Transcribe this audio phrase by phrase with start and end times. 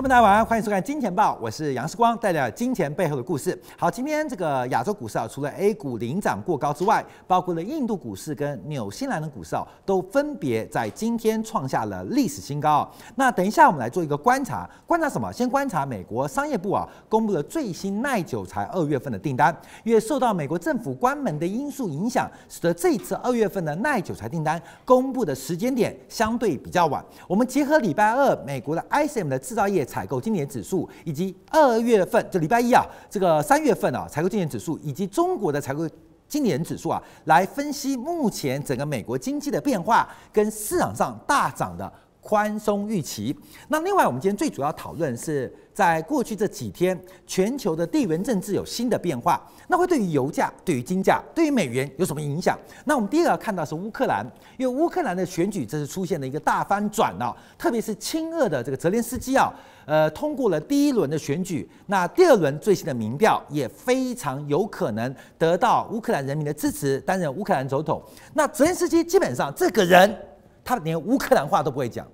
[0.00, 3.60] 观众大家晚上好，欢迎收看《金钱报》，我是杨世光，带来金钱背后的故事。
[3.76, 12.90] 好，今天这个亚洲股市啊，除了 A 股领涨过高之外，包括了印度股市跟纽西兰的股市啊，都分别在今天创下了历史新高。
[13.16, 15.30] 那等一下我们来做一个观察，观察什么？
[15.30, 27.04] 先观察美国商业部啊公布了最新耐久材二月份的订单，因为受到美国政府关门的因素影响，使得这次二月份的耐久材订单公布的时间点相对比较晚。
[27.28, 29.86] 我们结合礼拜二美国的 ISM 的制造业。
[29.90, 35.88] 采购经年指数以及二月份，这礼拜一啊，这个三月份啊，采购经年指数以及中国的采购
[36.28, 43.36] 经年指数啊，来分析目前整个美国经济的变化跟市场上大涨的宽松预期。
[43.68, 52.58] 那另外，我们今天最主要讨论是在过去这几天，全球的地缘政治有新的变化，那会对于油价、对于金价、对于美元有什么影响？
[52.84, 54.24] 那我们第一个要看到是乌克兰，
[54.58, 59.52] 因为乌克兰的选举这是出现了一个大翻转啊，特别是亲俄的这个泽连斯基啊。
[59.86, 68.00] 呃，通过了第一轮的选举，那第二轮最新的民调也非常有可能得到乌克兰人民的支持，担任乌克兰总统。
[68.34, 70.14] 那泽连斯基基本上这个人，
[70.62, 72.06] 他连乌克兰话都不会讲，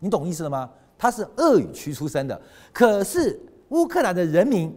[0.00, 0.68] 你懂意思了吗？
[0.98, 2.38] 他是俄语区出生的，
[2.72, 4.76] 可是乌克兰的人民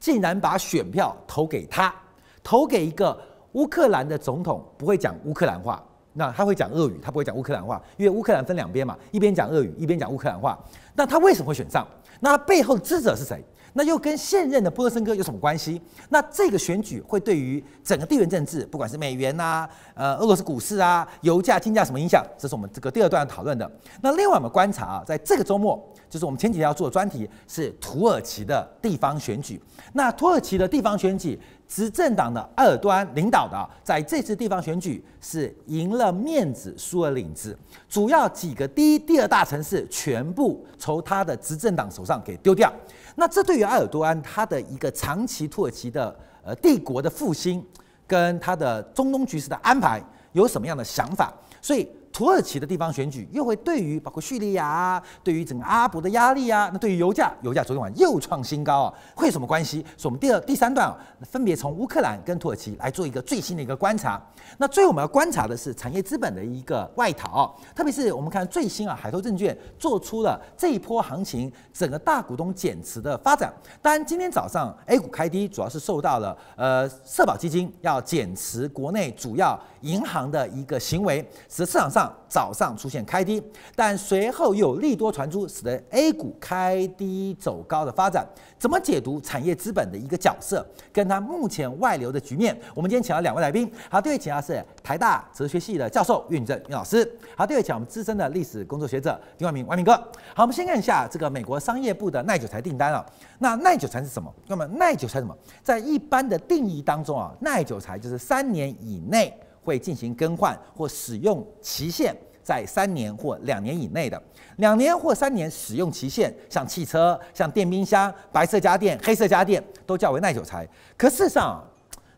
[0.00, 1.94] 竟然把选票投给他，
[2.42, 3.18] 投给一个
[3.52, 5.82] 乌克兰的总统不会讲乌克兰话。
[6.14, 10.58] 那他会讲俄语，他不会讲乌克兰话，因为乌克兰分两边嘛，一边讲俄语，一边讲乌克兰话。
[10.94, 11.86] 那他为什么会选上？
[12.20, 13.42] 那背后的支持者是谁？
[13.74, 15.80] 那又跟现任的波罗申科有什么关系？
[16.08, 22.24] 那这个选举会对于整个地缘政治，不管是美元啊、呃俄罗斯股市啊、油价、金价什么影响？
[22.36, 23.70] 这是我们这个第二段要讨论的。
[24.00, 29.60] 那另外我们观察啊，在这个周末，就是我们前几天要做的专题是土耳其的地方选举。
[29.92, 31.38] 那土耳其的地方选举。
[31.68, 37.58] 执政党的埃尔多安领导的，在这次地方选举是赢了面子，输了领子。
[37.88, 42.70] 主要几个第一、第二大城市全部从他的执政党手上给丢掉。
[43.14, 46.14] 那这对于埃尔多安他的一个长期土耳其的
[46.44, 47.64] 呃帝国的复兴，
[48.06, 50.02] 跟他的中东局势的安排
[50.32, 51.32] 有什么样的想法？
[51.60, 51.88] 所以。
[52.12, 59.84] 土耳其的地方选举又会对于包括叙利亚，对于整个阿拉伯的压力啊，那对于油价，油价昨天晚又创新高啊，会有什么关系？
[59.96, 64.22] 所以我们第二、第三段啊，分别从乌克兰跟土耳其来做一个最新的一个观察。
[64.58, 73.50] 那最后我们要观察的是产业资本的一个外逃，特别是我们看最新啊，海投证券做出了这一波行情整个大股东减持的发展。
[73.80, 82.01] 当然，今天早上 A 股开低，主要是受到了呃社保基金要减持国内主要银行的一个行为，使得市场上。
[82.28, 83.42] 早上出现开低，
[83.76, 88.26] 但随后又有利多传出，使得 A 股开低走高的发展。
[88.58, 92.56] 怎么解读产业资本的一个角色，跟它目前外流的局面？
[92.74, 93.70] 我们今天请到两位来宾。
[93.90, 97.04] 好，第一位请到是台大哲学系的教授岳允正岳老师。
[97.36, 99.92] 好，第二位请我们资深的历史工作学者丁万明万明哥。
[100.34, 103.04] 好，我们先看一下这个美国商业部的耐久财订单啊。
[103.40, 104.32] 那耐久财是什么？
[104.46, 105.36] 那么耐久财什么？
[105.62, 109.36] 在一般的定义当中啊，耐久财就是三年以内。
[109.62, 114.20] 会进行更换或使用期限在三年或两年以内的，
[114.56, 120.68] 两年或三年使用期限，像汽车、像电冰箱、白色家电、黑色家电都叫为耐久材。
[120.96, 121.62] 可事实上，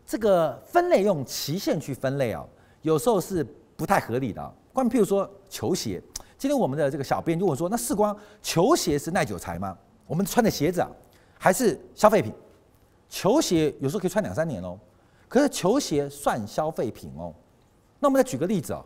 [0.05, 2.43] 这个分类用期限去分类啊，
[2.81, 3.45] 有时候是
[3.75, 4.53] 不太合理的。
[4.73, 6.01] 关于譬如说球鞋，
[6.37, 9.77] 今天我们的这个小编就问说，那世光球鞋是耐久材吗？
[10.07, 10.89] 我们穿的鞋子啊，
[11.37, 12.33] 还是消费品？
[13.07, 14.77] 球鞋有时候可以穿两三年哦。
[15.27, 17.33] 可是球鞋算消费品哦，
[17.99, 18.85] 那我们再举个例子哦，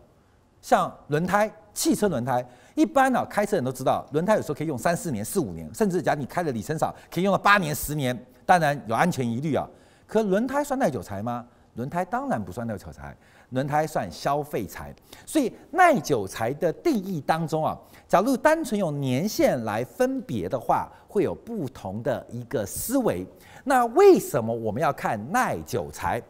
[0.62, 9.66] 像轮胎，汽车轮胎，一般呢、开车人都知道，轮胎有时候可以用三四年、四五年，甚至假如你开的里程少，可以用到八年、十年，当然有安全疑虑啊。
[10.06, 11.46] 可轮胎算耐久材吗？
[11.74, 13.16] 轮胎当然不算耐久材，
[13.50, 14.92] 轮胎算消费材。
[15.24, 17.78] 所以耐久材的定义当中啊，
[18.08, 23.24] 假如单纯用年限来分别的话，会有不同的一个思维。
[23.64, 26.22] 那为什么我们要看耐久财？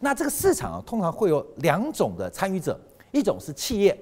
[0.00, 2.78] 那这个市场啊，通常会有两种的参与者，
[3.10, 3.92] 一种是企业，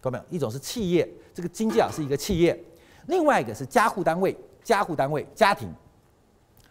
[0.00, 0.24] 看到没有？
[0.30, 2.54] 一种是企业，这个经济啊是一个企业；
[3.06, 5.68] 另外一个是家户单位，家户单位家庭。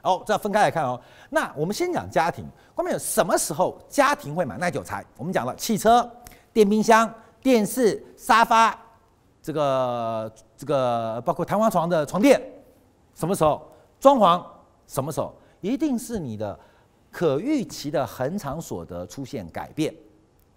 [0.02, 1.00] 哦，这要分开来看哦。
[1.30, 2.46] 那我们先讲家庭，
[2.76, 2.98] 看到没有？
[2.98, 5.06] 什么时候家庭会买耐久财？
[5.18, 6.10] 我们讲了汽车、
[6.54, 8.74] 电冰箱、电视、沙发，
[9.42, 12.42] 这个这个包括弹簧床的床垫，
[13.14, 13.70] 什么时候？
[14.00, 14.42] 装潢
[14.88, 15.36] 什么时候？
[15.62, 16.58] 一定是你的
[17.12, 19.94] 可预期的恒常所得出现改变，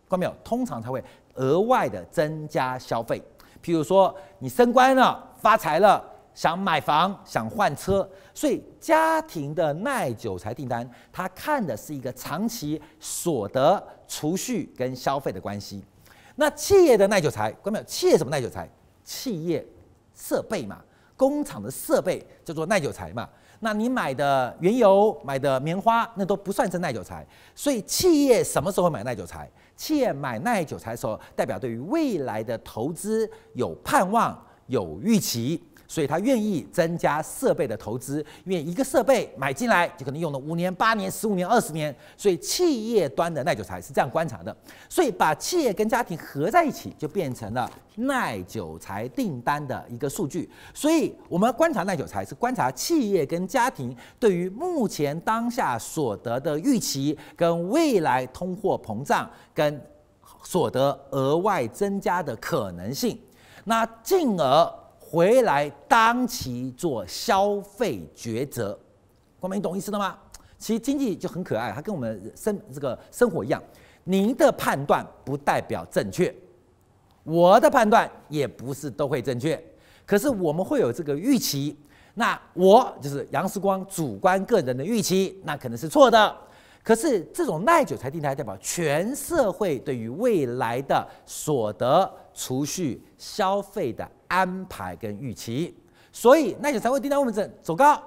[0.08, 0.34] 看到没有？
[0.44, 1.02] 通常才会
[1.34, 3.22] 额外的增加消费。
[3.62, 6.04] 譬如说，你升官了、发财了，
[6.34, 15.82] 想买房、想换车，所以家庭的耐久财订单，它看的是一个长期所得储蓄跟消费的关系。
[16.36, 17.84] 那企业的耐久财，看到没有？
[17.84, 18.68] 企业什么耐久财？
[19.04, 19.66] 企业
[20.14, 20.82] 设备嘛。
[21.14, 23.28] 工厂的设备叫做耐久财嘛。
[23.64, 27.24] 那你买的原油、买的棉花，那都不算是耐久材。
[27.54, 29.48] 所以企业什么时候买耐久材？
[29.76, 34.36] 企业买耐久材的时候，代表对于未来的投资有盼望、
[34.66, 35.62] 有预期。
[35.92, 44.56] 所以他愿意增加设备的投资，因为一个设备买进来就可能用了五年、八年、十五年、二十年，所以企业端的耐久材是这样观察的。
[44.88, 50.48] 所以把企业跟家庭合在一起，就变成了耐久材订单的一个数据。
[50.72, 59.78] 所以我们观察耐久材是观察企业跟家庭对于目前当下所得的预期，跟未来通货膨胀跟
[60.42, 63.20] 所得额外增加的可能性，
[63.64, 64.81] 那进而。
[65.12, 68.78] 回来当期做消费抉择，
[69.38, 70.16] 光明，你懂意思了吗？
[70.58, 73.62] 其实经济就很可爱，它跟我们生这个生活一样。
[74.04, 76.34] 您的判断不代表正确，
[77.24, 79.62] 我的判断也不是都会正确。
[80.06, 81.76] 可是我们会有这个预期，
[82.14, 86.34] 那我就是杨世光主观个人的预期，那可能是错的。
[86.82, 94.10] 可是这种耐久财订单代表全社会对于未来的所得、储蓄、消费的。
[94.32, 95.76] 安排跟预期，
[96.10, 98.02] 所以那些才会订单为什么走高？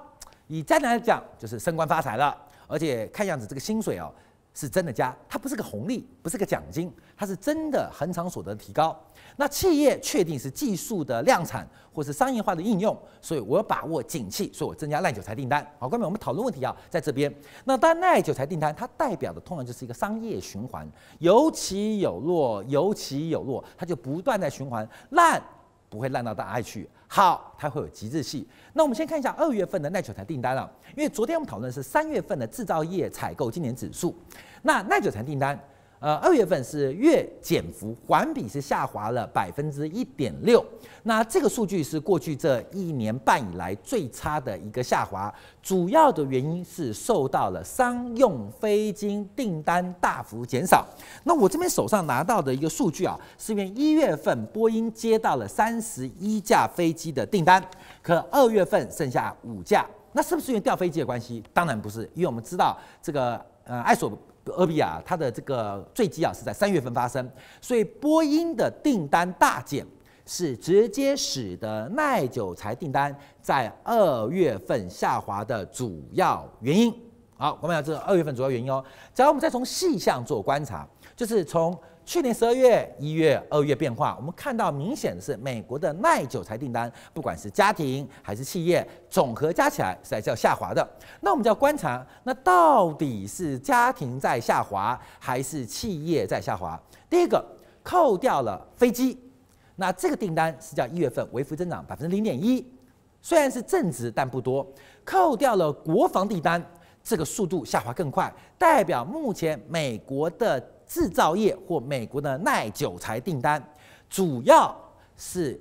[0.48, 2.36] 以家庭来讲，就是升官发财了，
[2.66, 4.12] 而且看样子这个薪水哦
[4.56, 9.00] 是真的加，它不是个红利，不是个奖金，它是真的恒常所得提高。
[9.38, 15.66] 那企业确定是技术的量产或是商业化的应用，所以我要把握景气，所以我增加耐久材订单。
[15.78, 17.34] 好，各位，我们讨论问题啊，在这边。
[17.64, 20.88] 那当耐久材订单它代表的通常就是一个商业循环，
[21.20, 25.42] 有起有落，有起有落，它就不断在循环烂。
[25.88, 28.46] 不会烂到哪里去，好，它会有极致性。
[28.74, 34.14] 那我们先看一下二月份的耐久材订单啊，因为昨天我们讨论是三月份的制造业采购今年指数，
[34.64, 35.58] 那耐久材订单。
[36.06, 40.64] 呃，二月份是月减幅环比是下滑了百分之一点六，
[41.02, 50.86] 那这个数据是过去这一年半以来最差的一个下滑，主要的原因是受到了商用飞机订单大幅减少。
[51.24, 57.60] 那我这边手上拿到的一个数据啊，是因为一月份波音接到了三十一架飞机的订单，
[58.04, 61.44] 可二月份剩下五架，那是不是因为调飞机的关系？
[61.52, 64.16] 当然不是，因为我们知道这个呃爱索。
[64.54, 67.30] 厄比亚它的这个坠机啊是在三月份发生，
[67.62, 69.86] 所以波音的订单大减
[70.26, 76.94] 是直接使得耐久材订单在二月份下滑的主要原因。
[77.38, 78.84] 好，我们要知道二月份主要原因哦。
[79.14, 81.78] 假如我们再从细项做观察，就是从。
[82.06, 90.88] 去年十二月、一月、二月变化，我们看到明显的是美国的耐久材订单，不管是家庭还是企业，总和加起来是在叫下滑的。
[91.20, 96.80] 那我们就要观察，那到底是家庭在下滑，还是企业在下滑？
[97.10, 97.44] 第一个，
[97.82, 99.20] 扣掉了飞机，
[99.76, 102.64] 那这个订单是叫一月份微幅增长百分之零点一，
[103.20, 104.66] 虽然是正值，但不多。
[105.04, 106.64] 扣掉了国防订单，
[107.04, 110.64] 这个速度下滑更快，代表目前美国的。
[110.88, 113.62] 制造业或美国的耐久材订单，
[114.10, 114.76] 主要
[115.16, 115.60] 是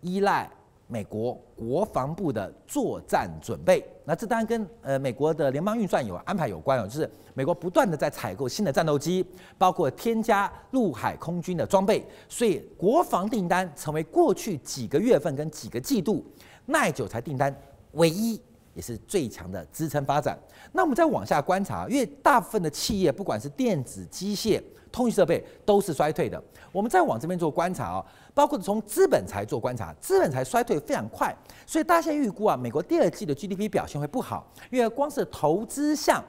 [0.00, 0.50] 依赖
[0.86, 3.84] 美国国防部的作战准备。
[4.04, 9.24] 那这当然跟呃美国的联邦预算有安排有关哦，就是美国不断的在采购新的战斗机，
[9.56, 16.24] 包括添加陆海空军的装备，所以国防订单成为过去几个月份跟几个季度
[16.66, 17.54] 耐久材订单
[17.92, 18.40] 唯一。
[18.74, 20.38] 也是最强的支撑发展。
[20.72, 26.42] 那我们再往下观察，因为大部分的企业，不管是电子、机械、通讯设备，都是衰退的。
[26.70, 31.34] 我们再往这边做观察啊，包括从资本财做观察，资本财衰退非常快，
[31.66, 36.24] 所以大家预估啊，美国第二季的 GDP 表现会不好，因为光是投资项，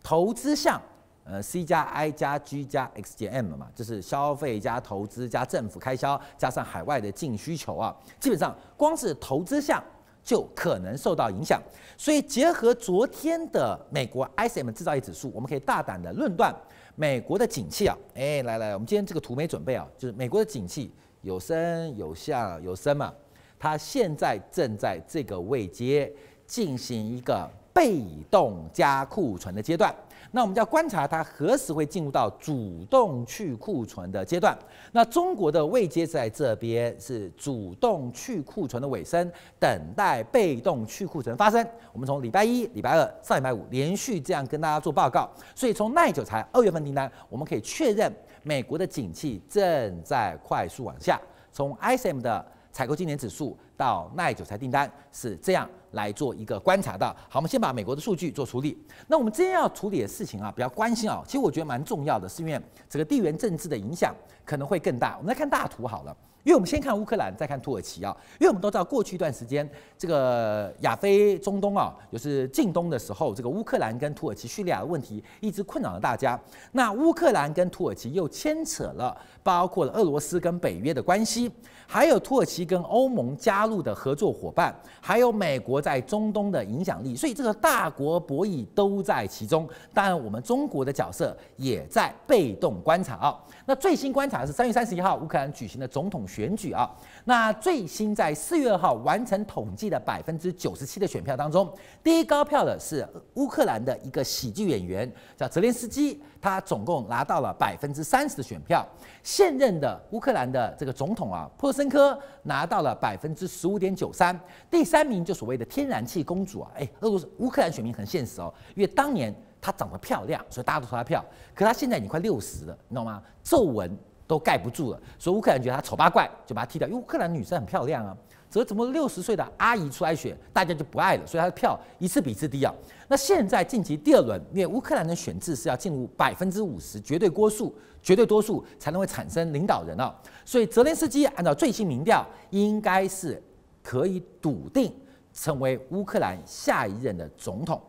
[0.00, 0.80] 投资项，
[1.24, 9.82] 呃，C 加 I 加 G 加 X 减 M 嘛，就是消费加投资加政府开销加上海外的净需求啊，基本上光是投资项。
[10.28, 11.58] 就可能受到影响，
[11.96, 16.54] 所以结合昨天的美国 ISM 制造业指数，我们可以大胆的论断，
[16.96, 20.92] 美国的景气啊，哎，来来，我们今天这个图没准备啊，就是美国的景气
[21.22, 23.10] 有升有下有升嘛，
[23.58, 26.12] 它现在正在这个位阶
[26.46, 29.94] 进行一个被动加库存的阶段。
[30.30, 34.56] 那我们就要观察它何时会进入到主动去库存的阶段。
[34.92, 41.66] 那中国的位阶在这边是主动去库存的尾声，等待被动去库存发生。
[41.92, 51.20] 我们从礼拜一、礼拜二、上礼拜五连续这样跟大家做报告，所以从耐久材二月份订单，我们可以确认美国的景气正在快速往下。
[51.50, 52.44] 从 ISM 的
[52.78, 57.04] 采购经理指数到耐久材订单是这样来做一个观察的。
[57.28, 58.80] 好，我们先把美国的数据做处理。
[59.08, 65.16] 那我们今天要处理的事情啊，比较关心啊，其实我觉得蛮重要的，是因为这个地缘政治的影响可能会更大。
[65.18, 68.16] 我们来看大图好了，因为我们先看乌克兰，再看土耳其啊。
[68.38, 76.40] 因为我们都知道，过去一段时间，这个亚非中东啊，就是近东的时候，这个乌克兰跟土耳其、叙利亚的问题一直困扰了大家。
[76.70, 81.50] 那乌克兰跟土耳其又牵扯了，包括了俄罗斯跟北约的关系，
[81.90, 89.66] 还有土耳其跟欧盟加入的合作伙伴，还有美国在中东的影响力，所以这个大国博弈都在其中。
[89.94, 93.38] 当然，我们中国的角色也在被动观察啊。
[93.64, 96.90] 那最新观察是三月三十一号乌克兰举行的总统选举啊。
[97.28, 101.70] 那最新在四月二号完成统计的百分之九十七的选票当中，
[102.02, 108.82] 第一高票的是乌克兰的一个喜剧演员叫泽连斯基，他总共拿到了百分之三十的选票。
[109.22, 114.34] 现任的乌克兰的这个总统啊，波罗申科拿到了百分之十五点九三。
[114.70, 119.34] 第三名就所谓的天然气公主啊，哎，俄罗斯乌克兰选民很现实哦，因为当年。
[119.60, 121.22] 她长得漂亮，所以大家都投她票。
[121.52, 123.20] 可她现在已经快六十了，你懂吗？
[123.42, 123.90] 皱纹
[124.28, 126.86] 都盖不住了，所以乌克兰觉得他丑八怪，就把他踢掉。
[126.86, 128.16] 因为乌克兰女生很漂亮啊，
[128.50, 132.72] 怎么怎么六十岁的阿姨出来选，大家就不爱了，所以他的票一次比一次低啊。
[133.08, 140.14] 那现在晋级第二轮，因为乌克兰的选制是要进入百分之五十绝对多数，绝对多数才能会产生领导人啊。
[140.44, 143.42] 所以泽连斯基按照最新民调，应该是
[143.82, 144.94] 可以笃定
[145.32, 147.80] 成为乌克兰下一任的总统。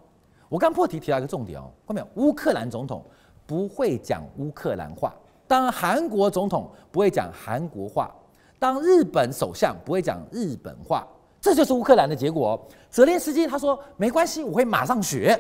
[0.48, 2.28] 我刚破题提到一个重点哦，看到没有？
[2.28, 3.04] 乌克兰总统
[3.46, 5.14] 不会讲乌克兰话，
[5.50, 8.14] 当韩国总统不会讲韩国话，
[8.60, 11.08] 当日本首相不会讲日本话，
[11.42, 12.68] 这就是乌克兰的结果。
[12.92, 15.36] 泽连斯基他说没关系，我会马上学。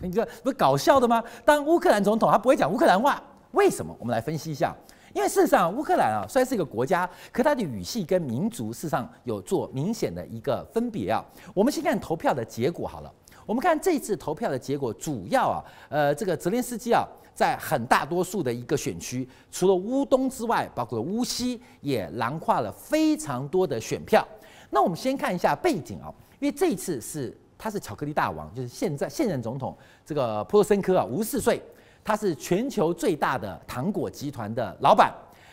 [0.00, 1.20] 你这不搞笑的吗？
[1.44, 3.20] 当乌克兰总统他不会讲乌克兰话，
[3.50, 3.92] 为什么？
[3.98, 4.72] 我们来分析一下。
[5.12, 11.24] 因为事实上，乌克兰啊虽然是一个国家，可它的语系跟民族事实上有做明显的一个分别啊。
[11.52, 13.12] 我们先看投票的结果好了。
[13.44, 24.26] 我们看这次投票的结果，主要啊，呃，这个泽连斯基啊，在很大多数的一个选区，除了乌东之外，包括乌西，也囊括了非常多的选票。
[24.70, 31.62] 那我们先看一下背景啊，因为这一次是他是巧克力大王，就是现在现任总统这个普罗申科啊，五十四岁，
[32.04, 35.12] 他是全球最大的糖果集团的老板。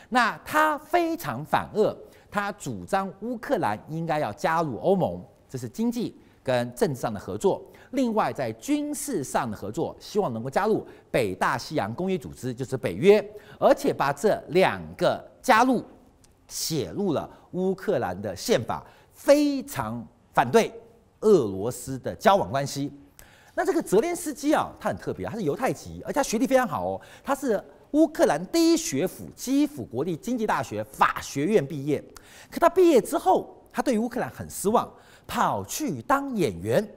[0.10, 1.96] 那他非常反俄，
[2.32, 7.62] 他主张乌克兰应该要加入欧盟，这是经济跟政治上的合作。
[7.92, 13.20] 另外，在军事上的合作，希望能够加入北大西洋公约组织，就是北约，
[13.60, 15.84] 而且把这两个加入
[16.48, 20.72] 写入了乌克兰的宪法，非常反对
[21.22, 22.92] 俄罗斯的交往关系。
[23.56, 32.04] 那这个泽连斯基啊，他很特别，他是犹太籍，而且他学历非常好哦，他是乌克兰第一学府基辅国立经济大学法学院毕业。
[32.52, 34.88] 可他毕业之后，他对于乌克兰很失望，
[35.26, 36.88] 跑去当演员。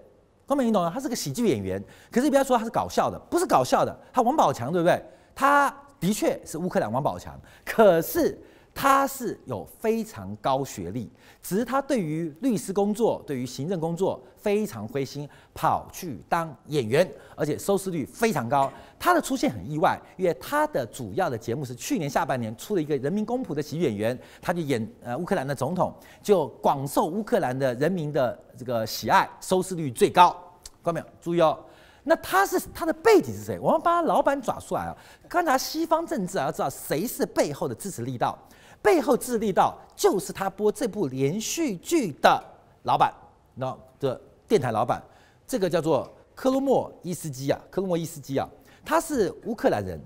[0.52, 5.02] 方面你懂了，他是个喜剧演员，可是你不要说他是搞笑的，不是搞笑的，他王宝强对不对？
[5.34, 8.38] 他的确是乌克兰王宝强，可是
[8.74, 11.10] 他是有非常高学历，
[11.42, 18.72] 只是他对于律师工作、对于行政工作非常灰心，跑去当演员，而且收视率非常高。
[18.98, 30.30] 他的出现很意外，因为他的主要的节目是去年下半年出了一个人民公仆的喜剧演员，他就演呃乌克兰的总统，就广受乌克兰的人民的这个喜爱，收视率最高。
[30.82, 31.06] 看到没有？
[31.20, 31.58] 注意哦，
[32.04, 33.60] 那他是他的背景是谁？
[33.60, 34.96] 我们把他老板抓出来啊！
[35.30, 38.36] 观察西方政治啊，要知道谁是背后的支持力道。
[38.82, 42.42] 背后支持力道就是他播这部连续剧的
[42.82, 43.14] 老板，
[43.54, 45.02] 那的电台老板，
[45.46, 48.48] 这个叫做科罗莫伊斯基啊，科罗莫伊斯基啊，
[48.84, 50.00] 他是乌克兰人。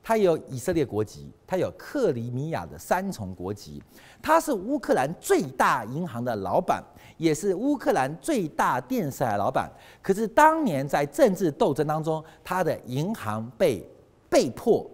[0.00, 3.82] 他有以色列国籍，他有克里米亚的三重国籍，
[4.22, 6.82] 他是乌克兰最大银行的老板，
[7.18, 9.70] 也是乌克兰最大电视台老板。
[10.00, 13.86] 可是当年在政治斗争当中，他的银行被
[14.30, 14.90] 被迫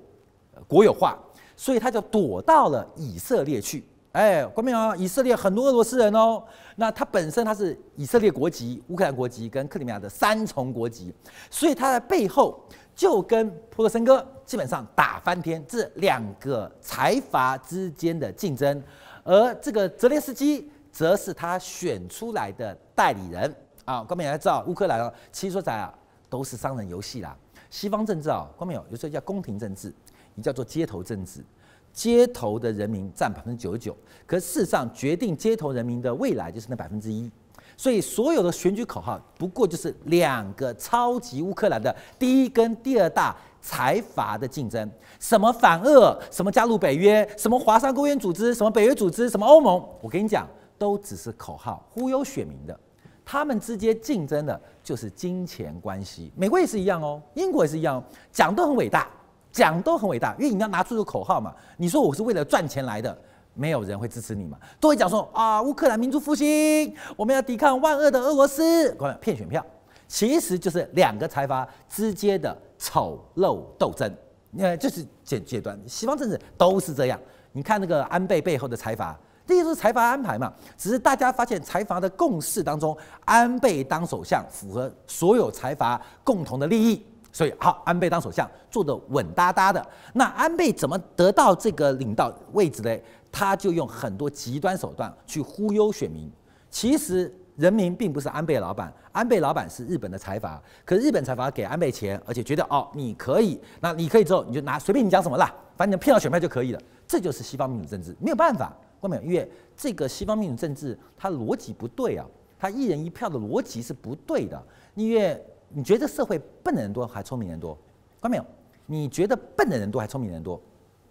[0.66, 1.16] 国有化，
[1.56, 3.84] 所以他就躲到了以色列去。
[4.12, 6.42] 哎，关明啊，以色列很多俄罗斯人哦。
[6.76, 11.12] 那他本身他是以色列国籍、乌克兰国籍跟克里米亚的三重国籍，
[11.50, 12.60] 所以他在背后。
[12.96, 18.80] 就跟普罗申科基本上打翻天，这两个财阀之间的竞争，
[19.24, 23.52] 而这个泽连斯基则是他选出来的代理人
[23.84, 24.04] 啊。
[24.04, 25.92] 光明要知道乌克兰哦，其实说实在啊，
[26.30, 27.36] 都是商人游戏啦。
[27.68, 29.92] 西方政治啊，光明有有时候叫宫廷政治，
[30.34, 31.44] 也叫做街头政治。
[31.92, 37.30] 街头的人民占百分之九十九，可事实上决定街头人民的未来就是那百分之一。
[37.76, 44.88] 所以所有的选举口号不过就是两个超级乌克兰的第一跟第二大财阀的竞争，
[45.18, 52.78] 什么反俄，什么加入北约，什么华沙公约组织，什么北约组织，什么欧盟，我跟你讲，都只是口号，忽悠选民的。
[53.24, 56.30] 他们之间竞争的就是金钱关系。
[56.36, 59.08] 美国也是一样哦，英国也是一样，哦讲都很伟大，
[59.54, 61.54] 讲都很伟大，因为你要拿出个口号嘛。
[61.76, 63.16] 你说我是为了赚钱来的，
[63.54, 69.64] 没有人会支持你嘛，都会讲说啊，乌克兰民族复兴，我们要抵抗万恶的俄罗斯，骗选票，
[70.08, 74.12] 其实就是两个财阀之间的丑陋斗争。
[74.58, 77.18] 呃，就是阶阶段，西方政治都是这样。
[77.52, 80.52] 你看那个安倍背后的财阀，这些都是财阀安排嘛。
[80.76, 89.84] 只是大家发现财阀的共识当中，安倍当首相符合所有财阀共同的利益，所以好，安倍当首相做得稳哒哒的。
[90.12, 92.96] 那安倍怎么得到这个领导位置呢？
[93.32, 96.30] 他就用很多极端手段去忽悠选民。
[96.70, 100.62] 其实人民并不是安倍老板，安倍老板是日本的财阀。
[100.84, 106.80] 可是日本财阀给安倍钱，而且觉得哦，你可以，那你可以之后你就拿随便你讲什么啦，反正你骗到选票就可以了。
[107.08, 109.22] 这就是西方民主政治，没有办法，关没有？
[109.24, 112.24] 因为这个西方民主政治它逻辑不对啊，
[112.56, 114.62] 它一人一票的逻辑是不对的。
[114.94, 117.76] 因为你觉得社会笨的人多还聪明人多？
[118.20, 118.44] 关没有？
[118.86, 120.60] 你觉得笨的人多还聪明人多？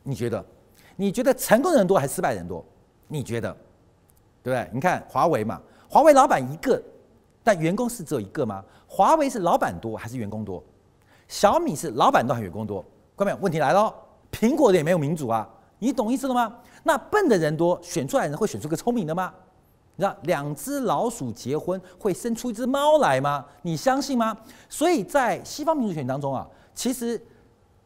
[0.04, 0.44] 你觉得？
[0.96, 2.64] 你觉得成功的人多还是失败的人多？
[3.08, 3.52] 你觉得，
[4.42, 4.70] 对不对？
[4.74, 6.82] 你看华为嘛，华为老板一个，
[7.44, 8.64] 但员工是只有一个吗？
[8.88, 10.64] 华为是老板多还是员工多？
[11.28, 12.86] 小米是老板多还是员工多？
[13.16, 13.38] 关没有？
[13.42, 13.94] 问题来了，
[14.32, 15.48] 苹果的也没有民主啊，
[15.80, 16.56] 你懂意思了吗？
[16.84, 19.34] 那笨的人多，选出来的人会选出个聪明的吗？
[19.96, 23.46] 你知道两只老鼠结婚会生出一只猫来吗？
[23.62, 24.36] 你相信吗？
[24.68, 27.22] 所以在西方民主选当中啊，其实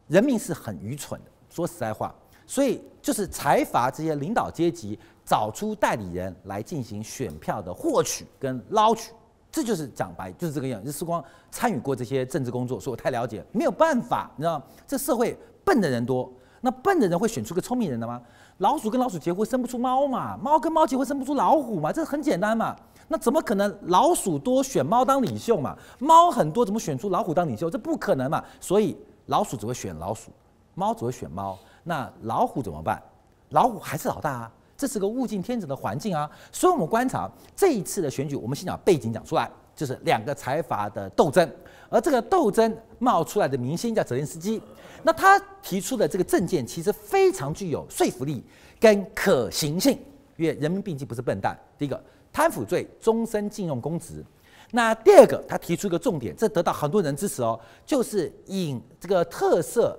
[0.08, 2.16] 人民是很愚蠢的，说实在话。
[2.46, 9.12] 所以就是财阀这些领导阶级找出代理人来进行选票的获取跟捞取，
[9.52, 10.82] 这就是讲白就是这个样。
[10.86, 11.22] 日光
[11.52, 13.44] 参与过这些政治工作，所以我太了解。
[13.52, 18.22] 没有办法，你知道这社会笨的人多，那笨的人会选出个聪明人的吗？
[18.58, 22.76] 老鼠跟老鼠结婚生不出猫嘛，猫跟猫结婚生不出老虎嘛，这很简单嘛。
[23.08, 25.78] 那怎么可能老鼠多选猫当领袖嘛？
[26.00, 27.70] 猫很多怎么选出老虎当领袖？
[27.70, 28.44] 这不可能嘛。
[28.60, 28.98] 所以
[29.28, 30.32] 老鼠只会选老鼠，
[30.74, 31.58] 猫只会选猫。
[31.84, 33.02] 那老虎怎么办？
[33.50, 36.30] 老虎还是老大啊，这是个物竞天择的环境啊。
[36.52, 41.50] 所以，我们观察这一次的选举，我们先讲背景讲出来，就是两个财阀的斗争。
[41.90, 44.62] 而这个斗争冒出来的明星叫泽连斯基，
[45.04, 48.44] 那他提出的这个政见其实非常具有说服力
[48.80, 49.98] 跟可行性，
[50.36, 51.58] 因为人民毕竟不是笨蛋。
[51.78, 54.24] 第一个，贪腐罪终身禁用公职。
[54.72, 59.98] 那第二个，他提出一个重点，这得到很多人支持哦，就是引这个特色。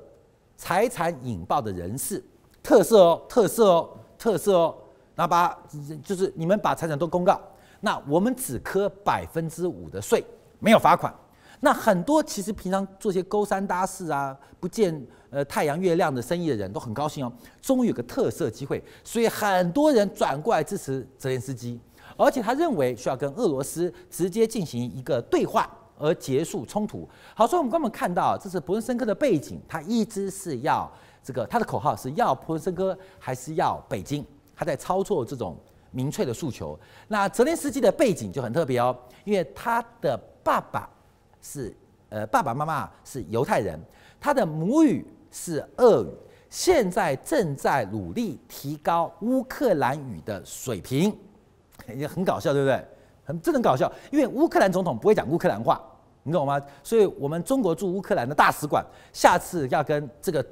[0.61, 2.21] 财产引爆的人士，
[2.65, 4.75] 特色哦，特色哦，特色哦，
[5.15, 5.57] 那把
[6.03, 7.41] 就是你们把财产都公告，
[7.79, 10.25] 那我们只课百分之五的税，
[10.59, 11.15] 没有罚款。
[11.61, 21.81] 那很多其实平常做些勾三搭四啊，不见呃太阳月亮的生意的人都很高兴哦，终于有个特色机会，所以很多人转过来支持泽连斯基，
[22.17, 25.69] 而且他认为需要跟俄罗斯直接进行一个对话。
[26.01, 27.09] 而结束冲突。
[27.35, 30.89] 好，所以我们刚刚看到，这是伯恩森科的背景，他一直是要
[31.25, 34.25] 这个，他的口号是要伯恩森科还是要北京？
[34.55, 35.57] 他在操作这种
[35.91, 36.79] 民粹的诉求。
[37.09, 40.89] 那泽连斯基的背景就很特别哦，因为他的爸爸
[41.41, 41.75] 是
[42.09, 43.79] 呃爸爸妈妈是犹太人，
[44.21, 46.09] 他的母语是俄语，
[46.51, 51.17] 现在正在努力提高乌克兰语的水平，
[51.95, 52.85] 也很搞笑，对不对？
[53.25, 55.79] 很真的搞笑，因为乌克兰总统不会讲乌克兰话，
[56.23, 56.59] 你懂吗？
[56.83, 60.45] 所以我们中国驻乌克兰的大使馆下次要跟这个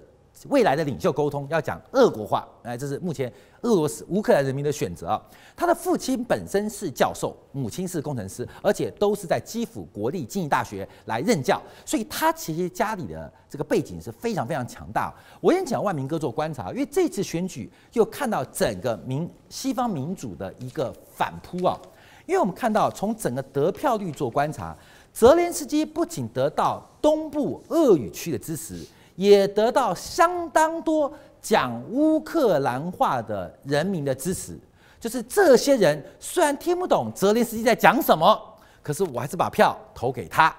[0.48, 2.46] 未来的领袖沟通，要讲俄国话。
[2.62, 5.22] 哎，这是目前俄罗斯乌克兰人民的选择啊。
[5.56, 15.14] 他的父亲本身是教授，母亲是工程师，而且都是在基辅国立经济大学来任教，所以他其实家里的这个背景是非常非常强大。
[15.40, 21.78] 我先讲万明哥做观察，因为这次选举又看到整个民西方民主的一个反扑啊。
[22.26, 24.76] 因为我们看到，从整个得票率做观察，
[25.12, 28.84] 泽连斯基不仅得到东部俄语区的支持，
[29.16, 34.56] 也得到相当多讲乌克兰话的人民的支持。
[34.98, 38.40] 就是这些人虽然听不懂泽连斯基在讲什么，
[38.82, 40.54] 可是我还是把票投给他。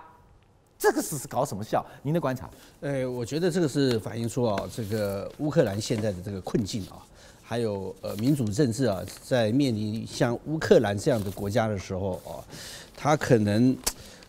[0.78, 1.84] 这个是是搞什么笑？
[2.04, 2.48] 您的观察？
[2.82, 7.02] 呃，我觉得这个是反映出啊，这个乌克兰现在的这个困境啊。
[7.42, 12.44] 还有呃，民主政治啊，在面临像乌克兰这样的国家的时候啊，
[12.96, 13.76] 他可能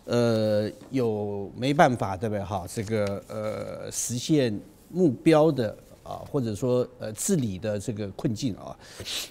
[0.09, 2.65] 呃有没办法对不对哈？
[2.67, 8.75] 这个呃实现目标的啊，或者说呃治理的这个困境啊，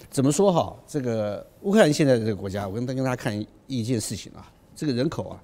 [0.09, 0.73] 怎么说哈？
[0.87, 5.39] 这个乌克兰现在的这个国家，我跟跟大家看一件事情啊，这个人口啊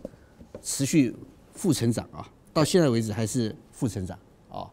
[0.62, 1.14] 持续
[1.54, 4.18] 负成长啊，到现在为止还是负成长
[4.50, 4.66] 啊。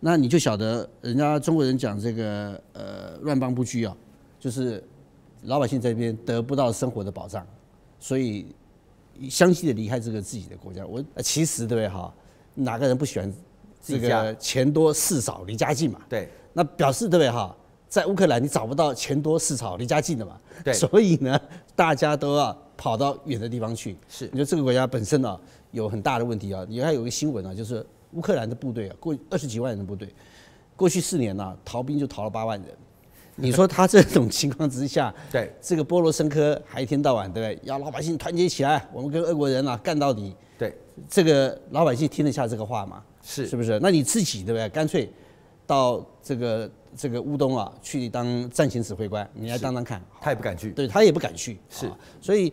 [0.00, 3.96] 那你就晓得，人家中国人讲这个呃乱邦不居啊，
[4.40, 4.82] 就是
[5.44, 7.46] 老百姓这边得不到生活的保障，
[8.00, 8.46] 所以
[9.28, 10.86] 相继的离开这个自己的国家。
[10.86, 12.12] 我其实对不对哈？
[12.54, 13.32] 哪个人不喜欢
[13.82, 16.00] 这个钱多事少离家近嘛？
[16.08, 17.54] 对，那表示对不对哈？
[17.88, 21.40] 在乌克兰你找不到钱多事少离家近的嘛，对，所以呢，
[21.74, 23.96] 大家都要跑到远的地方去。
[24.08, 25.36] 是，你说这个国家本身啊
[25.72, 30.14] 有很大的问题啊，你看有一个新闻啊，就是乌克兰的部队啊，过二十几万人的部队，
[30.76, 32.68] 过去四年啊逃兵就逃了八万人。
[33.40, 37.68] 你说他这种情况之下，对这个波罗申科还一天到晚对不对？
[37.68, 40.34] 要老百姓团结起来，我们跟俄国人啊干到底。
[40.58, 40.76] 对，
[41.08, 43.02] 这个老百姓听得下这个话吗？
[43.22, 43.78] 是，是不是？
[43.80, 44.68] 那你自己对不对？
[44.68, 45.10] 干脆
[45.66, 50.02] 到这个这个乌东啊去当战前指挥官，你来当当看。
[50.20, 51.58] 他也不敢去，对他也不敢去。
[51.68, 52.52] 是，所以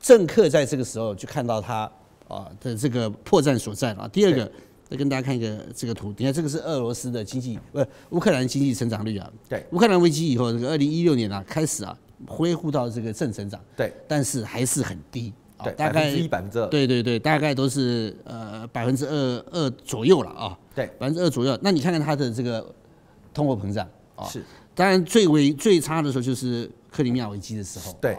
[0.00, 1.90] 政客在这个时候就看到他
[2.28, 4.08] 啊的这个破绽所在了。
[4.08, 4.50] 第二个。
[4.90, 9.30] 再跟大家看一个这个图，你看这个是俄罗斯的经济，不，乌克兰经济成长率啊。
[9.48, 9.64] 对。
[9.72, 11.96] 乌克兰危机以后，这个二零一六年啊开始啊
[12.26, 13.60] 恢复到这个正成长。
[13.76, 13.92] 对。
[14.06, 15.32] 但是还是很低。
[15.62, 15.72] 对。
[15.74, 16.66] 大概一、百分之二。
[16.68, 20.58] 对对对，大概都是呃百分之二二左右了啊。
[20.74, 20.86] 对。
[20.98, 22.74] 百分之二左右，那你看看它的这个
[23.34, 24.24] 通货膨胀啊。
[24.24, 24.42] 是。
[24.74, 27.94] 当然最为最差的时候就是克里米亚危机的时候。
[28.00, 28.16] 对。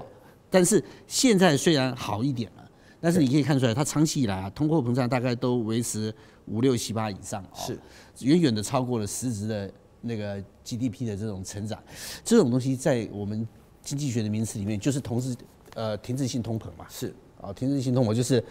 [0.52, 2.59] 但是现在虽然好一点了，
[3.02, 6.14] 但是你可以看出来，它长期以来啊通货膨胀大概都维持。
[6.52, 7.78] 五六七八以上是。
[8.22, 11.80] 远远的超过了实质的那个 GDP 的这种成长，
[12.24, 13.48] 这种东西在我们
[13.84, 15.36] 经济学的名词里面就是同时
[15.76, 17.14] 呃停滞性通膨嘛，是。
[17.40, 18.44] 啊停滞性通膨就是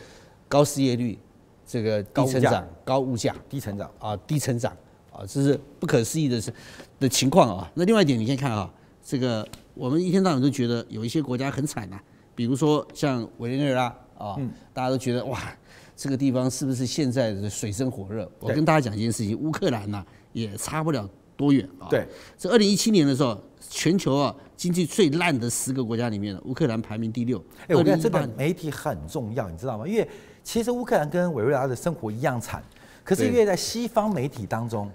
[0.49, 1.19] 高失业率，
[1.67, 3.91] 这个低成长、高物价、低成长。
[3.99, 4.73] 啊低成长。
[5.11, 6.55] 啊这是不可思议的是
[7.01, 7.69] 的情况啊。
[7.75, 8.73] 那另外一点你可以看啊，
[9.05, 11.99] 这个我们一天到晚都觉得有一些国家很惨呐，
[12.37, 14.37] 比如说像委内瑞拉啊，
[14.75, 15.41] 大家都觉得哇。
[16.01, 18.31] 这个地方是不是现在的水深火热？
[18.39, 21.89] 我跟大家讲一件事情，乌克兰呢也差不了多远啊。
[21.91, 22.07] 对，
[22.39, 23.37] 这二零一七年的时候，
[23.69, 27.45] 全球啊经济最烂的十个国家里面，乌克兰排名第六。
[27.67, 29.89] 哎，我觉得这个媒体很重要，你知道吗？
[29.89, 30.09] 因为
[30.45, 32.63] 其实乌克兰跟委内瑞拉的生活一样惨，
[33.03, 34.89] 可是因为在西方媒体当中，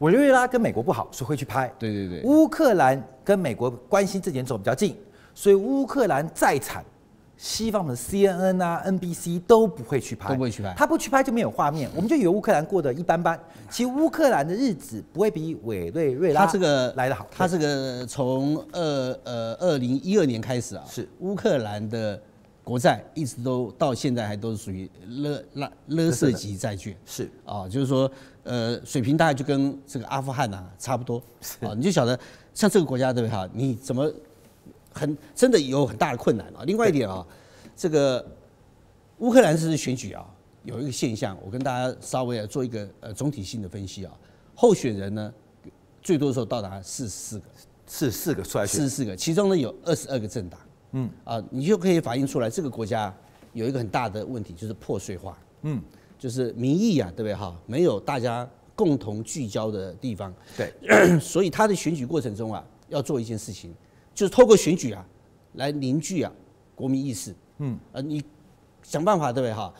[0.00, 1.72] 委内瑞拉跟美国不好，所以会去拍。
[1.78, 2.22] 对对对。
[2.24, 4.96] 乌克兰跟美国关系这点走比较近，
[5.32, 6.84] 所以乌克兰再惨。
[7.42, 10.74] 西方的 CNN 啊、NBC 都不会去拍，都不会去拍。
[10.76, 13.40] 他不去拍就没有画面，我们就以为乌克兰过得一般般。
[13.70, 17.26] 其实乌克兰的日子不会比委内瑞拉他这个来得好。
[17.30, 22.20] 他这个从二呃二零一二年开始啊，是乌克兰的
[22.62, 28.10] 国债一直都到现在还都是属于勒拉勒色级债券，是啊，就是说
[28.42, 31.16] 呃水平大概就跟这个阿富汗啊差不多
[31.60, 32.20] 啊，你就晓得
[32.52, 33.48] 像这个国家对不对哈？
[33.54, 34.12] 你怎么？
[34.92, 36.62] 很真的有很大的困难啊！
[36.66, 37.26] 另外一点啊，
[37.76, 38.24] 这个
[39.18, 40.26] 乌克兰这次选举啊，
[40.64, 44.12] 有一个现象，我跟大家稍微做一个呃总体性的分析啊。
[44.54, 45.32] 候选人呢，
[46.02, 47.44] 最多的时候到达四十四个，
[47.86, 50.60] 四十四个出来选，四十四个，其中呢有二十二个政党，
[50.92, 53.14] 嗯啊，你就可以反映出来这个国家
[53.52, 55.80] 有一个很大的问题，就是破碎化，嗯，
[56.18, 57.56] 就是民意啊，对不对哈？
[57.66, 60.72] 没有大家共同聚焦的地方，对，
[61.20, 63.72] 所以他的选举过程中啊，要做一件事情。
[64.20, 65.02] 就是透过选举啊，
[65.54, 66.30] 来凝聚啊
[66.74, 67.34] 国民意识。
[67.56, 68.22] 嗯，呃，你
[68.82, 69.72] 想办法对不对哈？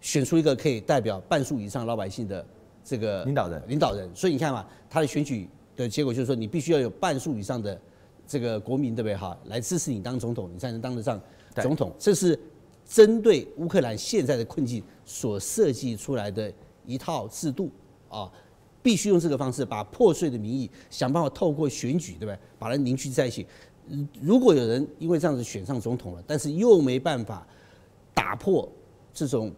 [0.00, 2.44] 选出一个可以代表半数以上老百姓的
[2.84, 3.62] 这个领导人。
[3.68, 7.80] 领导人，所以你看嘛，他的选举的结果就是说，你必须要有半数以上的
[8.26, 11.20] 这个国民对不对哈，来支持你当总统，你才能当得上
[11.62, 11.94] 总统。
[11.96, 12.36] 这是
[12.84, 16.52] 针对乌克兰现在的困境所设计出来的
[16.84, 17.70] 一套制度
[18.08, 18.28] 啊，
[18.82, 23.46] 必须用这个方式把破碎的民意想办法透过选举对不对，把它凝聚在一起。
[24.20, 27.46] 如果有人因为这样子选上总统了，但是又没办法
[28.14, 28.68] 打破
[29.12, 29.52] 这种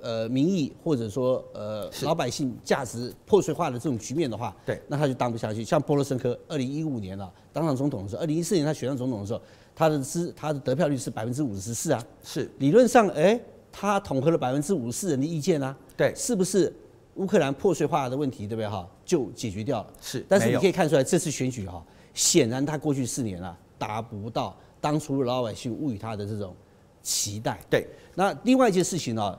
[0.00, 5.64] 呃民意或者说呃老百姓价值破碎化的这种局面的话，对，那他就当不下去。
[5.64, 9.40] 像波罗申科，二零一五年啊当上总统的时候，二零一四年他选上总统的时候，
[9.74, 12.50] 他的支他的得票率是百分之五十四啊，是。
[12.58, 13.40] 理论上哎，
[13.72, 16.72] 他统合了百分之五十四人的意见啊，对，是不是
[17.14, 18.68] 乌克兰破碎化的问题对不对？
[18.68, 19.92] 哈就解决掉了？
[20.00, 21.82] 是，但是你可以看出来这次选举哈，
[22.14, 23.56] 显然他过去四年啊。
[23.80, 26.54] 达不到当初老百姓赋予他的这种
[27.02, 27.58] 期待。
[27.70, 29.38] 对，那另外一件事情呢，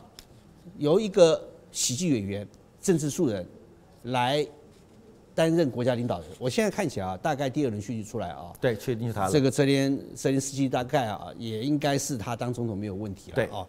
[0.80, 1.40] 由一个
[1.72, 2.48] 喜剧演员、
[2.82, 3.48] 政治素人
[4.04, 4.46] 来
[5.36, 6.28] 担任国家领导人。
[6.40, 9.32] 我现在看起来啊，大概第二轮选举出来啊，对，确定是他了。
[9.32, 13.36] 这个泽连泽连斯基大概啊，也应该是他当总统没有问题了。
[13.36, 13.66] 对啊，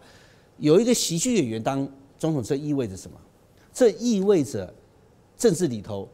[0.57, 3.15] 有一个喜剧演员当总统，这意味着什么？
[3.71, 4.73] 这意味着
[5.37, 6.09] 政治里头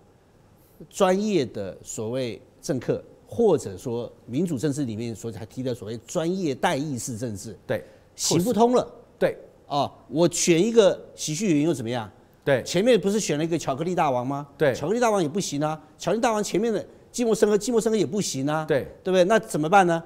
[0.89, 3.02] 专业的所谓政客。
[3.31, 7.83] 或者说民主政治里面所才提的所谓专业代议式政治，对，
[8.15, 8.91] 行不通了。
[9.19, 9.37] 对，
[9.67, 12.09] 啊，我选一个喜剧演员又怎么样？
[12.43, 14.47] 对，前面不是选了一个巧克力大王吗？
[14.57, 15.79] 对，巧克力大王也不行啊。
[15.99, 18.65] 巧克力大王前面的寂寞生和寂寞生和也不行啊。
[18.65, 19.23] 对，对不对？
[19.25, 20.03] 那怎么办呢？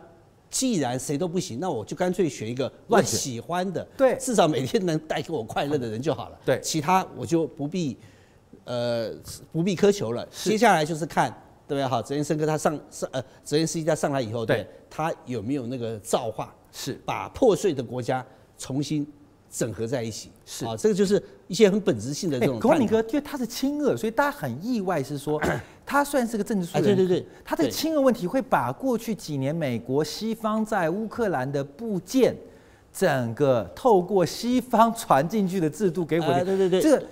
[0.49, 6.37] 既然谁都不行，那我就干脆选一个我喜欢的，对，至少每天能带给我快乐的人就好了。
[6.45, 7.97] 对，其他我就不必，
[8.65, 9.11] 呃，
[9.51, 10.27] 不必苛求了。
[10.31, 11.33] 接下来就是看。
[11.67, 11.85] 对不对？
[11.85, 18.25] 好，泽连斯基他上上呃，泽连斯基他上来以后，对，对他有没有那个造化，是把破碎的国家
[18.57, 19.07] 重新
[19.49, 20.29] 整合在一起？
[20.45, 22.59] 是啊，这个就是一些很本质性的这种。
[22.59, 25.41] 孔明哥，因为他是亲俄，所以大家很意外，是说
[25.85, 26.83] 他算是个政治素人。
[26.83, 32.35] 对对对，他的亲俄问题会把过去几年美国西方在乌克兰的部件，
[32.91, 36.27] 整个透过西方传进去的制度给毁。
[36.43, 37.03] 对对对，这个。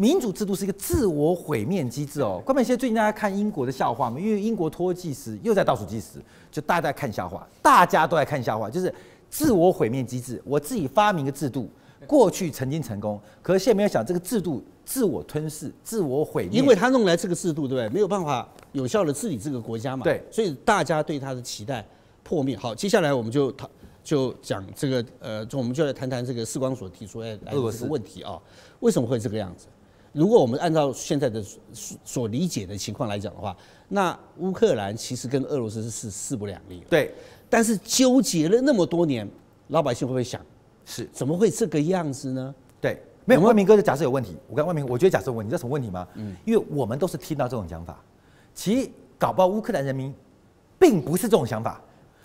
[0.00, 2.40] 民主制度是一个自我毁灭机制哦。
[2.42, 6.18] 关键现在最近大家看英国的笑话嘛，因为英国脱计时又在倒数计时，
[6.50, 8.90] 就大家在看笑话，大家都在看笑话，就是
[9.28, 10.40] 自我毁灭机制。
[10.42, 11.68] 我自己发明个制度，
[12.06, 16.58] 过去曾经成功，可是现在没有想这个制度自我吞噬、自我毁灭。
[16.58, 17.88] 因为他弄来这个制度，对不对？
[17.90, 20.02] 没有办法有效的治理这个国家嘛。
[20.02, 21.86] 对，所以大家对他的期待
[22.22, 22.56] 破灭。
[22.56, 23.68] 好，接下来我们就讨
[24.02, 28.40] 就讲这个呃，就我们就来谈谈这个世光所提出来来的这个问题啊，
[28.78, 29.66] 为什么会这个样子？
[30.12, 31.42] 如果我们按照现在的
[31.72, 33.56] 所理解的情况来讲的话，
[33.88, 36.82] 那乌克兰其实跟俄罗斯是势不两立。
[36.90, 37.14] 对，
[37.48, 39.28] 但是纠结了那么多年，
[39.68, 40.40] 老百姓会不会想，
[40.84, 42.54] 是怎么会这个样子呢？
[42.80, 44.36] 对，没有万明哥的假设有问题。
[44.48, 46.06] 我跟万明，我觉得假设有问题，你知道什么问题吗？
[46.14, 48.02] 嗯，因为我们都是听到这种讲法，
[48.54, 50.12] 其实搞不好乌克兰人民
[50.78, 51.80] 并不是这种想法。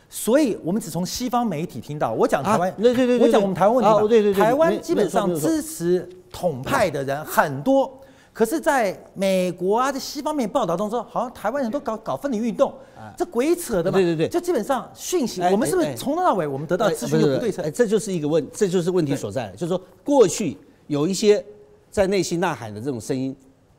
[0.07, 2.13] 所以我们只从西方媒体听到。
[2.13, 3.99] 我讲台湾，对对对，我讲我们台湾问题嘛。
[4.01, 7.97] 对对对，台湾基本上支持统派的人很多，
[8.33, 12.73] 可是在美国啊，在西方面报道中说，好像台湾人都搞搞分离运动，
[13.17, 13.97] 这鬼扯的嘛。
[13.97, 17.63] 对对对，就基本上讯息，我们是不是从头到尾我们得到资讯就不对称？
[17.63, 19.49] 哎，这就是一个问，这就是问题所在。
[19.51, 21.43] 就是说，过去有一些
[21.89, 23.33] 在内心呐喊的这种声音，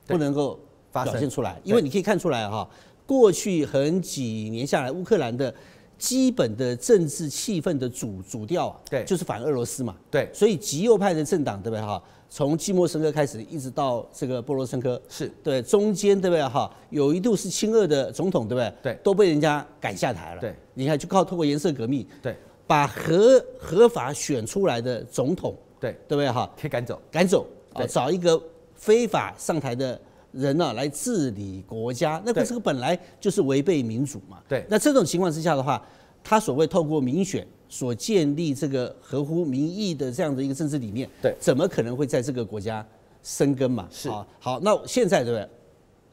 [0.07, 0.59] 不能够
[0.91, 2.67] 表现出来，因为你可以看出来哈，
[3.07, 5.55] 过去很几年下来，乌克兰的。
[5.99, 12.03] 基本的政治气氛的主主调啊，对，就是反俄罗斯嘛，对，所以极右派的政党，对不对哈？
[12.37, 16.71] 从季莫申科开始，一直到这个波罗申科，是对，中间对不对哈？
[16.91, 18.75] 有一度是亲俄的总统，对不对？
[18.83, 20.41] 对，都被人家赶下台了。
[20.43, 26.47] 对，你看，就靠透过颜色革命，对，把合合法选出来的总统，对，对不对哈？
[26.61, 28.39] 可以赶走，赶走啊，找一个
[28.75, 29.99] 非法上台的。
[30.33, 34.43] 人呢、啊、来治理国家，那个这个本来就是违背民主嘛。
[34.47, 35.83] 对，那这种情况之下的话，
[36.23, 42.87] 他所谓透过民选所建立这个合乎民意的这样的一个政治理念，对，怎么可能会在这个国家
[43.23, 43.89] 生根嘛？
[43.91, 45.49] 是啊，好，那现在对不对？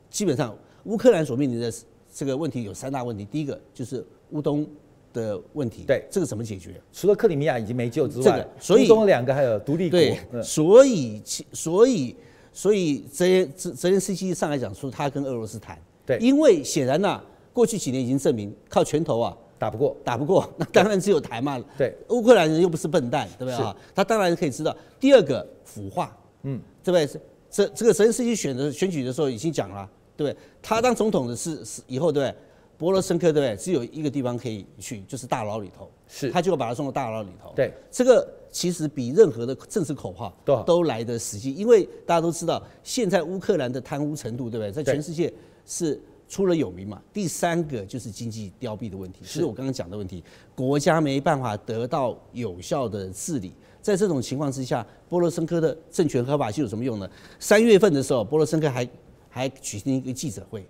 [0.09, 1.73] 基本上乌克兰所面临的
[2.13, 4.67] 这个问题有三大问题，第一个就是乌东
[5.13, 6.79] 的问题，对，这个怎么解决？
[6.91, 12.15] 除了克里米亚已经没救之外，这个、所以乌东两个还有独立国，对，嗯、所以其所以。
[12.55, 21.57] 所以泽连泽泽连斯基上来讲说，他跟俄罗斯谈，对，因为显然呢、啊，过去几年已经证明靠拳头啊打不过，打不过， 那当然只有台嘛。
[21.77, 23.73] 对，乌克兰人又不是笨蛋，对不对啊？
[23.95, 24.75] 他当然可以知道。
[24.99, 27.21] 第二个腐化，嗯，对不对？
[27.49, 30.37] 这这个泽连斯基选的选举的时候已经讲了，对不对？
[30.61, 32.35] 他当总统的是是以后，对不对？
[32.77, 33.55] 波罗申科，对不对？
[33.55, 37.53] 只有一个地方可以去，就是大牢里头，是，他就会把他送到大牢里头。
[37.55, 38.27] 对，这个。
[38.53, 44.71] 其实比任何的政治口号都都来得实际，因为大家都知道，现在乌克兰的贪污程度，对不对？
[44.71, 45.33] 在全世界
[45.65, 47.01] 是出了有名嘛。
[47.11, 50.23] 第三个就是经济凋敝的问题，是我刚刚讲的问题，
[50.55, 53.53] 国家没办法得到有效的治理。
[53.81, 57.09] 在这种情况之下，波罗申科的政权合法性有什么用呢？
[57.37, 58.87] 三月份的时候，波罗申科还
[59.29, 60.65] 还举行一个记者会，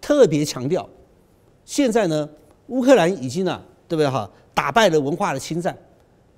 [0.00, 0.88] 特别强调，
[1.64, 2.28] 现在呢，
[2.66, 5.76] 乌克兰已经啊，对不对哈，打败了文化的侵占，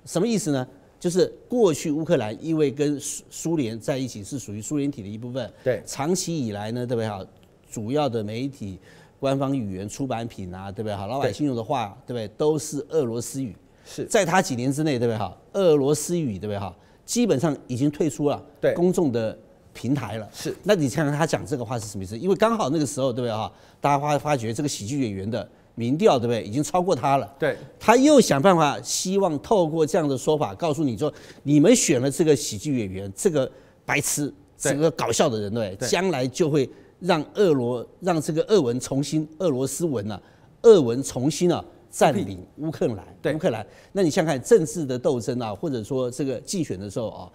[0.05, 0.67] 什么意思呢？
[0.99, 7.25] 就是过去乌克兰因为跟苏苏联在一起是属于苏联体的一部分，对，长期以来呢，对不对哈？
[7.71, 8.77] 主要的媒体、
[9.19, 11.07] 官方语言、出版品啊，对不对哈？
[11.07, 12.27] 老百姓用的话，对不对？
[12.37, 13.55] 都是俄罗斯语。
[13.85, 15.35] 是，在他几年之内，对不对哈？
[15.53, 16.75] 俄罗斯语，对不对哈？
[17.05, 19.35] 基本上已经退出了对公众的
[19.73, 20.29] 平台了。
[20.33, 22.17] 是，那你看看他讲这个话是什么意思？
[22.17, 23.51] 因为刚好那个时候，对不对哈？
[23.79, 25.47] 大家发发觉这个喜剧演员的。
[25.73, 26.43] 民调对不对？
[26.43, 27.33] 已经超过他了。
[27.39, 31.11] 对，他又想办法，希望透过这样的说法，告诉你说，
[31.43, 33.49] 你们选了这个喜剧演员，这个
[33.85, 36.69] 白痴，这个搞笑的人，对，将来就会
[37.01, 40.21] 让俄罗，让这个俄文重新，俄罗斯文啊，
[40.61, 43.05] 俄文重新啊占领乌克兰。
[43.21, 43.67] 对，乌克兰。
[43.91, 47.29] 那你想想看，政治的斗争啊，或者说这个竞选的时候啊。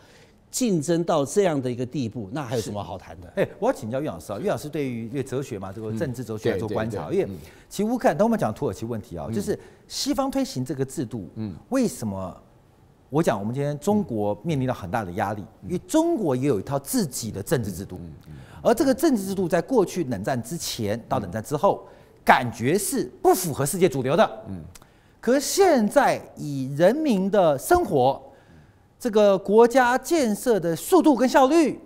[0.48, 3.31] 竞争到这样的一个地步，那还有什么好谈的？
[3.37, 7.29] 哎，我要请教岳老师啊，岳老师对于哲学嘛，这个政治哲学来做观察，因为
[7.68, 12.35] 其实乌克兰，当我们讲土耳其问题啊，就是西方推行这个制度，嗯，为什么？
[13.11, 18.00] 我讲我们今天中国面临到很大的压力，因为中国也有一套自己的政治制度，
[18.62, 21.86] 而这个政治制度在过去冷战之前到冷战之后，
[22.24, 24.62] 感觉是不符合世界主流的，嗯，
[25.20, 28.22] 可是现在以人民的生活。
[28.98, 31.78] 这个国家建设的速度跟效率，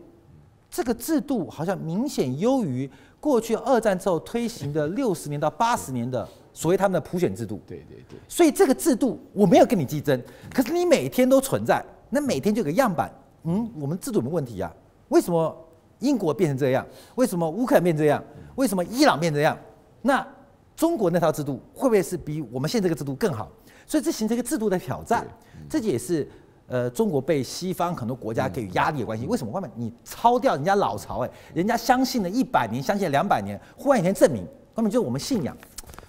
[0.70, 7.60] 这个制度好像明显优于过去二战之后推行的六十年到八十年的所谓他们的普选制度。
[7.66, 8.16] 对对对。
[8.28, 10.22] 所以这个制度我没有跟你竞争，
[10.54, 13.12] 可是你每天都存在，那每天就有个样板。
[13.42, 14.72] 嗯，我们制度有没有问题啊？
[15.08, 15.54] 为什么
[16.00, 16.84] 英国变成这样？
[17.14, 18.22] 为什么乌克兰变这样？
[18.56, 19.56] 为什么伊朗变这样？
[20.02, 20.26] 那
[20.74, 23.48] 中国那套制度会不会是比我们现在这个制度更好？
[23.86, 25.26] 所以这形成一个制度的挑战，
[25.68, 26.28] 这也是
[26.66, 29.26] 呃中国被西方很多国家给予压力的关系。
[29.26, 29.52] 为什么？
[29.52, 35.56] 外面你抄掉人家老巢，哎，人家相信了一百年，相信了两百年，忽然有一天证明，根本就是我们信仰，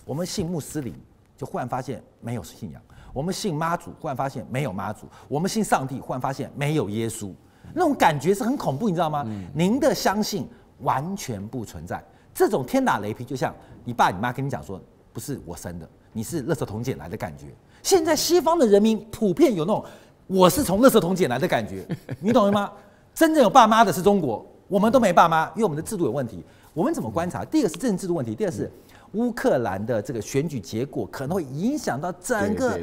[0.05, 0.93] 我们信穆斯林，
[1.35, 2.81] 就忽然发现没有信仰。
[3.13, 7.33] 我们信妈祖，忽然发现没有妈祖；我们信上帝，忽然发现没有耶稣。
[7.73, 9.25] 那种感觉是很恐怖，你知道吗？
[9.53, 10.47] 您的相信
[10.79, 12.03] 完全不存在，
[12.33, 13.53] 这种天打雷劈，就像
[13.83, 14.79] 你爸你妈跟你讲说，
[15.13, 17.45] 不是我生的，你是垃圾桶捡来的感觉。
[17.83, 19.83] 现在西方的人民普遍有那种
[20.27, 21.85] 我是从垃圾桶捡来的感觉，
[22.19, 22.71] 你懂了吗？
[23.13, 26.43] 真正有爸妈的是中国，我们都没爸妈，因为我们的制度有问题。
[26.73, 27.43] 我们怎么观察？
[27.43, 28.71] 第一个是政治制度问题，第二是。
[29.13, 32.79] 乌克兰的这个选举结果可能会影响到整个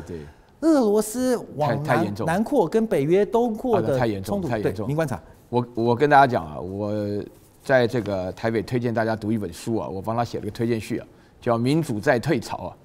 [0.61, 3.89] 俄罗斯往南南扩跟北约东扩的
[4.23, 4.49] 冲突。
[4.49, 5.21] 太严重，您观察。
[5.49, 6.93] 我我跟大家讲啊，我
[7.63, 11.07] 在这个台北推荐大家读一本书啊，我帮他写了个推荐序啊，
[11.41, 12.77] 叫《民主在退潮》啊。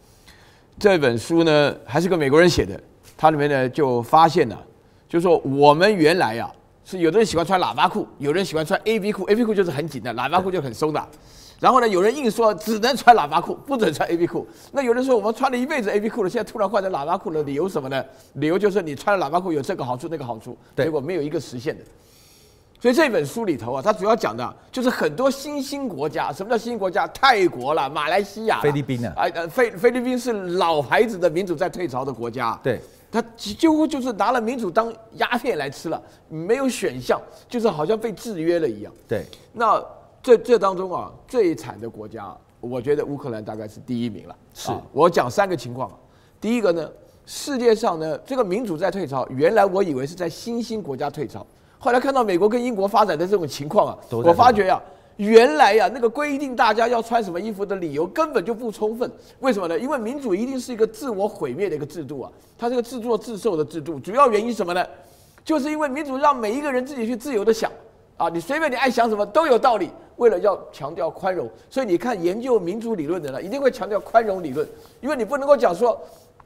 [0.77, 2.79] 这本书呢，还是个美国人写的，
[3.17, 4.65] 它里面呢就发现了，
[5.07, 6.51] 就说我们原来啊
[6.85, 11.07] 是有的人喜欢穿喇叭裤，有人喜欢穿 A B 裤，A B 裤就是很紧的，喇叭裤就很松的。
[11.63, 14.45] 然后呢，有人硬说只能穿喇叭裤，不准穿 A B 裤。
[14.73, 18.03] 那有人说我们穿了一辈子 A B 裤了，现在突然换成喇叭裤了，理由什么呢？
[18.33, 21.81] 理由就是你穿了喇叭裤有这个好处那个好处，结果没有一个实现的。
[22.81, 26.33] 所以这本书里头啊，它主要讲的就是很多新兴国家。
[26.33, 27.07] 什么叫新兴国家？
[27.07, 32.59] 泰国了，马来西亚、菲律宾啊，哎呃，菲菲律宾是老牌子的民主在退潮的国家。
[32.61, 38.91] 对，他几乎就是拿了民主当鸦片来吃了，没有选项，就是好像被制约了一样。
[39.07, 39.81] 对，那。
[40.23, 44.33] 这这当中啊，最惨的国家，我觉得乌克兰大概是第一名了。
[44.53, 45.91] 是我讲三个情况，
[46.39, 46.89] 第一个呢，
[47.25, 51.45] 世界上呢，这个民主在退潮，原来我以为是在新兴国家退潮，
[51.77, 54.81] 后来看到美国跟英国发展的这种情况啊，我发觉呀、啊，
[55.17, 59.11] 原来呀、啊，那个规定大家要穿什么衣服的理由根本就不充分。
[59.41, 59.77] 为什么呢？
[59.77, 63.99] 因为民主一定是一个自我毁灭的一个制度啊，它是个自作自受的制度。
[63.99, 64.85] 主要原因什么呢？
[65.43, 67.69] 就是因为民主让每一个人自己去自由的想。
[68.17, 69.89] 啊，你随便你爱想什么都有道理。
[70.17, 74.65] 为了要强调宽容，所以你看研究民主理论的人一定会强调宽容理论，
[75.01, 75.99] 因为你不能够讲说，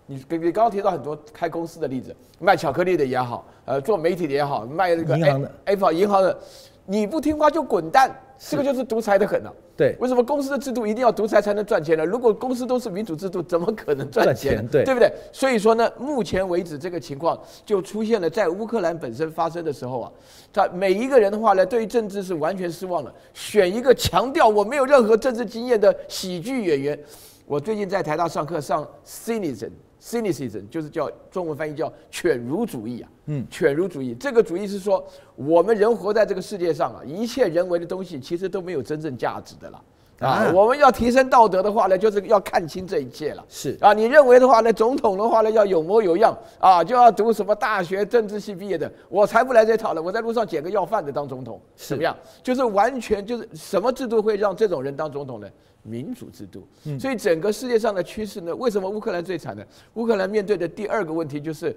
[0.06, 6.38] 你你刚刚提到很多开公司的例子，卖巧克力的也好，呃，做媒体的也好，卖那个银行的 Apple 银行的，
[6.86, 8.10] 你不听话就滚蛋。
[8.39, 9.54] 这个就是独裁的很了。
[9.76, 12.04] 对，为什么公司的制度一定要独裁才能赚钱呢？
[12.04, 14.65] 如果公司都是民主制度，怎么可能赚钱？
[14.67, 15.12] 对，对不对？
[15.32, 20.12] 所以说呢，目前为止这个情况就出现了，在乌克兰本身发生的时候啊，
[20.52, 23.13] 他每一个人的话呢，对于政治是完全失望了。
[23.34, 27.00] 选一个强调我没有任何政治经验的喜剧演员。
[27.45, 29.71] 我最近在台大上课上 Cynicism。
[30.08, 34.15] Cynicism 就是叫中文翻译叫犬儒主义啊，嗯，犬儒主义。
[34.15, 39.84] 这个主义是说，我们人活在这个世界上啊，一切人为的东西其实都没有真正价值的了
[40.19, 40.51] 啊。
[40.53, 43.45] 我们要提升道德的话呢，就是要看清这一切了。
[43.49, 50.06] 是啊，你认为的话呢，总统的话呢要有模有样啊，就要读什么大学政治系毕业的，我才不来这讨论。
[50.06, 52.15] 我在路上捡个要饭的当总统，怎么样？
[52.41, 55.47] 就是完全就是什么制度会让这种人当总统呢？
[55.84, 56.67] 民主制度，
[56.99, 58.53] 所以整个世界上的趋势呢？
[58.58, 59.63] 为什么乌克兰最惨呢？
[59.93, 61.73] 乌克兰面对的第二个问题就是，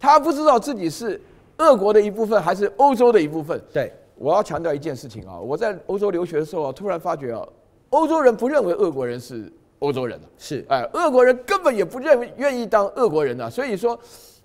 [0.00, 1.20] 他不知道自己是
[1.58, 3.62] 俄国的一部分还是欧洲的一部分。
[3.72, 7.46] 对，我要强调一件事情啊，我在欧洲留学的时候啊，突然发觉啊，
[7.92, 13.48] 欧洲人不认为俄国人是欧洲人了，是哎，俄国人根本也不认愿意当俄国人啊。
[13.48, 13.98] 所以说，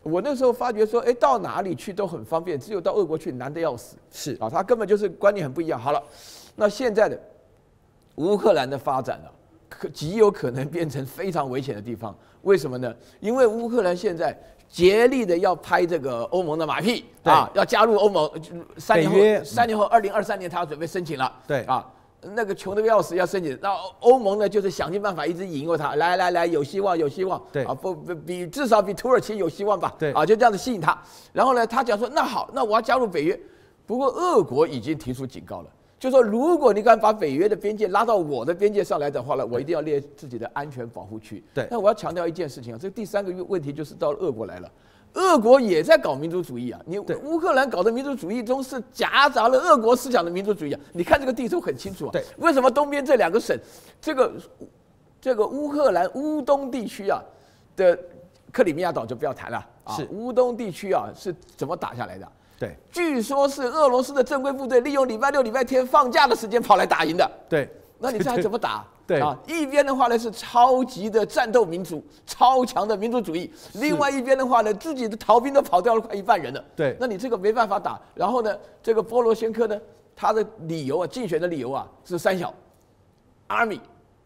[0.04, 3.98] 我那时候发觉说，哎，到哪里去都很方便，只有到俄国去难得要死。
[4.12, 5.80] 是啊，他根本就是观念很不一样。
[5.80, 6.02] 好了，
[6.56, 7.20] 那现在的。
[8.18, 9.30] 乌克兰的发展啊，
[9.70, 12.18] 可极有可能变成非常危险的地方。
[12.42, 12.92] 为什么呢？
[13.20, 14.36] 因为乌克兰现在
[14.68, 18.28] 竭力的要拍这个欧盟的马屁啊，要加入欧盟。
[18.78, 21.32] 三年后，三年后，二零二三年他要准备申请了。
[21.46, 21.88] 对啊，
[22.22, 27.42] 那个穷的要死要申请，那欧盟呢就是想尽办法一直引诱他，来来来，有希望有希望。
[27.52, 29.96] 对啊，不不比至少比土耳其有希望吧？
[30.00, 30.98] 对啊，就这样子吸引他。
[31.32, 33.40] 然后呢，他讲说那好，那我要加入北约。
[33.86, 35.70] 不过俄国已经提出警告了。
[36.00, 41.44] 就说，如果你敢把北约的边界拉到我的边界上来的话呢，我一定要列自己的安全保护区。
[41.56, 44.72] 对，那我要强调一件事情啊，这第三个问题就是到俄国来了，
[45.18, 46.80] 俄国也在搞民族主义啊。
[46.86, 50.80] 你乌克兰搞的民族主义中是夹杂了俄国思想的民族主义啊。
[50.94, 52.12] 你看这个地图很清楚啊。
[52.12, 53.58] 对，为什么东边这两个省，
[54.00, 54.34] 这个
[55.20, 57.22] 这个乌克兰乌东地区啊
[57.76, 57.98] 的
[58.52, 59.96] 克里米亚岛就不要谈了啊。
[59.96, 62.32] 是乌东地区啊是怎么打下来的？
[62.60, 67.32] 对，据说是俄罗斯的正规部队利用礼拜六、礼拜天放假的时间跑来打赢的。
[67.48, 68.84] 对，那你这还 怎么打？
[69.08, 76.62] 对啊，一边的话呢是超级的战斗民族，超强的民族主义；另外一边的话呢，自己的逃兵都跑掉了快一半人了。
[76.76, 77.98] 对，那你这个没办法打。
[78.14, 78.54] 然后呢，
[78.84, 79.80] 这个波罗先科呢，
[80.14, 82.54] 他的理由啊，竞选的理由啊是三小
[83.48, 83.80] ：army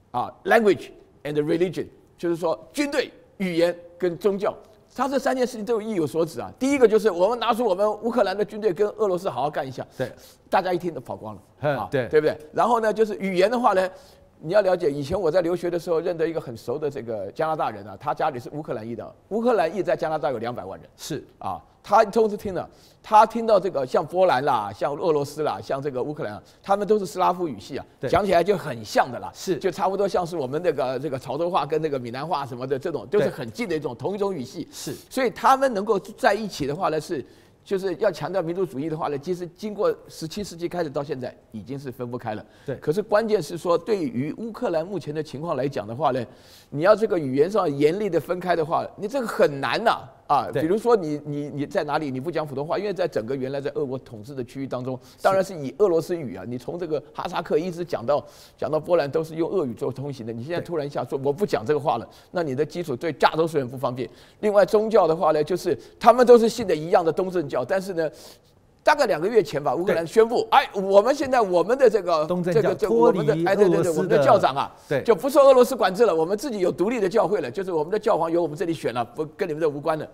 [0.09, 0.89] 啊，language
[1.25, 1.85] and religion，
[2.17, 4.51] 就是说军队、语言跟宗教。
[4.95, 6.51] 他这三件事情都有意有所指啊。
[6.57, 9.85] 第一个就是我们拿出我们乌克兰的军队跟俄罗斯好好干一下。
[9.95, 10.11] 对，
[10.49, 11.69] 大家一听都跑光了。
[11.69, 12.35] 啊，对，对不对？
[12.51, 13.87] 然后呢，就是语言的话呢。
[14.43, 21.23] 你要了解，以前我在留学的时候认得一个很熟的这个加拿大人啊，他家里是乌克兰裔的，乌克兰裔在加拿大有两百万人，是。
[21.37, 22.67] 啊，他都是听了，
[23.03, 29.57] 他听到这个像波兰啦，像俄罗斯啦，像这个乌克兰啊，他们都是斯拉夫语系啊，讲起来就很像的啦，是。
[29.57, 37.23] 就差不多像是我们那个这个潮州话跟那个闽南话什么的这种，都是很近的一种同一种语系，是，所以他们能够在一起的话呢是。
[37.63, 42.45] 就是要强调民族主义的话呢，其实经过十七世纪开始到现在，已经是分不开了。
[42.65, 42.75] 对。
[42.77, 46.25] 可是关键是说，对于乌克兰目前的情况来讲的话呢，
[46.69, 50.09] 你要这个语言上严厉的分开的话，你这个很难呐、啊。
[50.31, 56.45] 啊，比如说你你你在哪里你不讲普通话，因为在整个原来在俄国统治的区域当中，当然是以俄罗斯语啊。
[56.47, 58.25] 你从这个哈萨克一直讲到
[58.57, 60.31] 讲到波兰，都是用俄语做通行的。
[60.31, 64.09] 你现在突然一下说我不讲这个话了，那你的基础对大多数人不方便。
[64.39, 68.09] 另外宗教的话呢，就是他们都是信的一样的东正教，但是呢，
[68.83, 80.09] 大概两个月前吧，乌克兰宣布，哎，我们现在我们的这个这个这个我们的哎对对对，我们的教长啊，对，就不受俄罗斯管制了，我们自己有独立的教会了，就是我们的教皇由我们这里选了，不跟你们这无关的。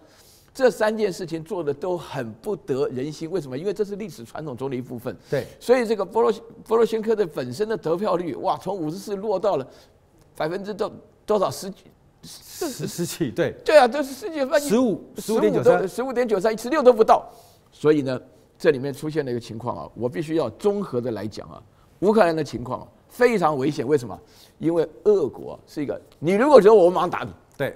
[0.54, 3.56] 这三件事情做的都很不得人心，为什么？
[3.56, 5.16] 因为这是历史传统中的一部分。
[5.30, 6.34] 对，所以这个波罗
[6.66, 9.68] 波罗先科的本身的得票率，哇，从五十四落到了
[10.36, 10.92] 百分之多
[11.28, 11.84] 多少十几
[12.24, 13.30] 十十几？
[13.30, 17.30] 对，对啊，都是十几分十五十五点九三，十五点九三，十六都不到。
[17.72, 18.20] 所以呢，
[18.58, 21.62] 这里面出现了一个情况啊，我必须要综合的来讲啊，
[22.00, 23.88] 乌克兰的情况非常危险。
[23.88, 24.20] 为什么？
[24.58, 27.70] 因为俄国是一个，你如果觉得我们马上打你，对。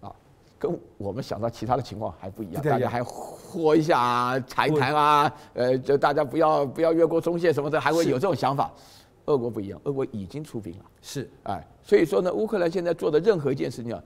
[0.00, 0.14] 啊
[0.60, 8.68] 跟我们想到其他的情况还不一样，大家还和一下啊，谈一谈啊，呃，就大家不要不要越过中线什么的，还会有这种想法。
[9.26, 14.02] 俄国不一样，俄国已经出兵了，是，哎，所以说呢，乌克兰现在做的任何一件事情啊，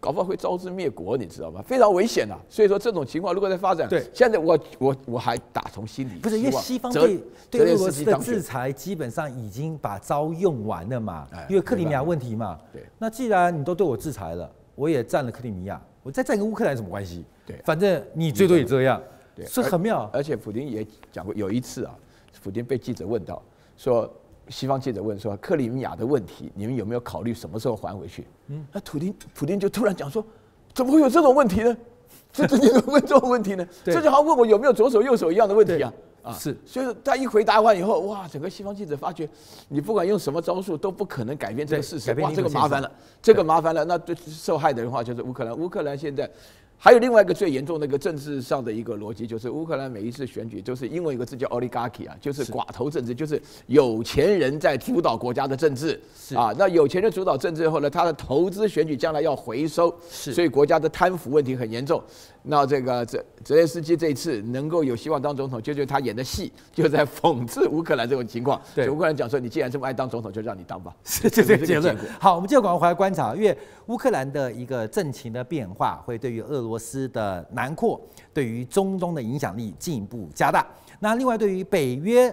[0.00, 1.62] 搞不好会招致灭国，你知道吗？
[1.66, 2.38] 非常危险啊。
[2.48, 7.20] 所以说这种情况如果在发展，对，现在我我我还打从心里，不是因为西方对
[7.50, 15.80] 对俄罗斯的制裁基本上已经把招用完了嘛，因为克里米亚问题嘛，对，那既然你都对我制裁了，我也占了克里米亚。
[16.02, 17.24] 我再占跟乌克兰有什么关系？
[17.44, 19.02] 对，反正你最多也这样，
[19.34, 20.08] 对，是很妙。
[20.12, 21.92] 而且普京也讲过，有一次啊，
[22.40, 23.42] 普京被记者问到，
[23.76, 24.08] 说
[24.48, 28.26] 西方记者问说克里米亚的问题，你们有没有考虑什么时候还回去？
[28.48, 30.24] 嗯，那普丁普丁就突然讲说，
[30.74, 31.76] 怎么会有这种问题呢？
[32.32, 33.66] 这这你怎么问这种问题呢？
[33.84, 35.92] 这就好像问我有没有左手右手一样的问题啊。
[36.22, 39.28] 啊，是，所以他一回答完以后，哇，整个西方记者发觉，
[39.68, 42.92] 你不管用什么招数都不可能改变这个事实，哇，这个麻烦了，
[43.22, 46.28] 这个麻烦了，那对受害的人话就是乌克兰，乌克兰现在。
[46.78, 56.00] 还有另外一个最严重的一个政治上的一个逻辑，就是乌克兰每一次选举就是英文一个字叫 oligarchy 啊，就是寡头政治，就是有钱人在主导国家的政治
[56.34, 56.54] 啊。
[56.56, 62.02] 那有钱人主导政治后呢，他的投资选举将来要回收，所以国家的贪腐问题很严重。
[62.48, 68.60] 那这个泽泽连斯基这一次能够有希望当总统，就是他演的戏，就在讽刺乌克兰这种情况。
[68.72, 70.94] 对，乌克兰讲说，你既然这么爱当总统，就让你当吧。
[71.02, 71.96] 是就这个结论。
[72.20, 78.00] 好，我们接着赶快回来观察，因为乌克兰的一个政情的变化，会对于俄罗斯的南扩，
[78.32, 80.64] 对于中东的影响力进一步加大。
[81.00, 82.32] 那另外，对于北约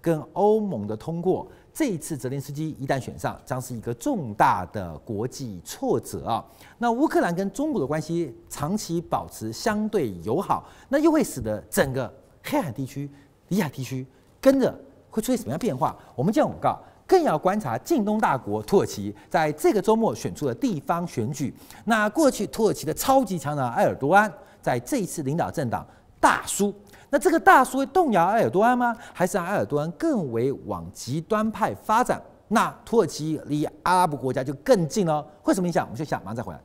[0.00, 1.46] 跟欧盟的通过。
[1.80, 6.44] 这一次泽连斯基一旦选上，将是一个重大的国际挫折啊！
[6.76, 12.12] 那乌克兰跟中国的关系长期保持相对友好，那又会使得整个
[12.44, 13.10] 黑海地区、
[13.48, 14.06] 里海地区
[14.42, 14.78] 跟着
[15.08, 15.96] 会出现什么样变化？
[16.14, 21.54] 我们这样广告，更要观察近东大国土耳其在这个周末选出的地方选举。
[21.86, 25.86] 那过去土耳其的超级强人埃尔多安，在这一次领导政党
[26.20, 26.74] 大输。
[27.12, 28.96] 那这个大叔会动摇埃尔多安吗？
[29.12, 32.22] 还是让埃尔多安更为往极端派发展？
[32.46, 35.84] 那土耳其离阿拉伯国家就更近了，会什么影响？
[35.84, 36.60] 我们就想马上再回来。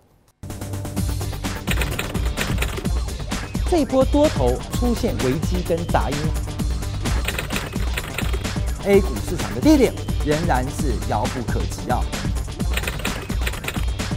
[3.68, 6.18] 这一波多头出现危机跟杂音
[8.86, 9.92] ，A 股市场的低点
[10.24, 12.00] 仍然是遥不可及啊！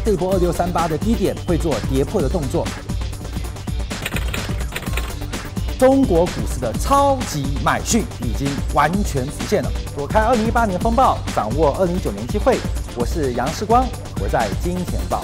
[0.05, 2.67] 这一波二六三八的低点会做跌破的动作。
[5.79, 9.71] 中国股市的超级买讯已经完全浮现了。
[9.97, 12.59] 躲开二零一八年风暴，掌握二零一九年机会。
[12.97, 13.87] 我是杨世光，
[14.21, 15.23] 我在金钱报。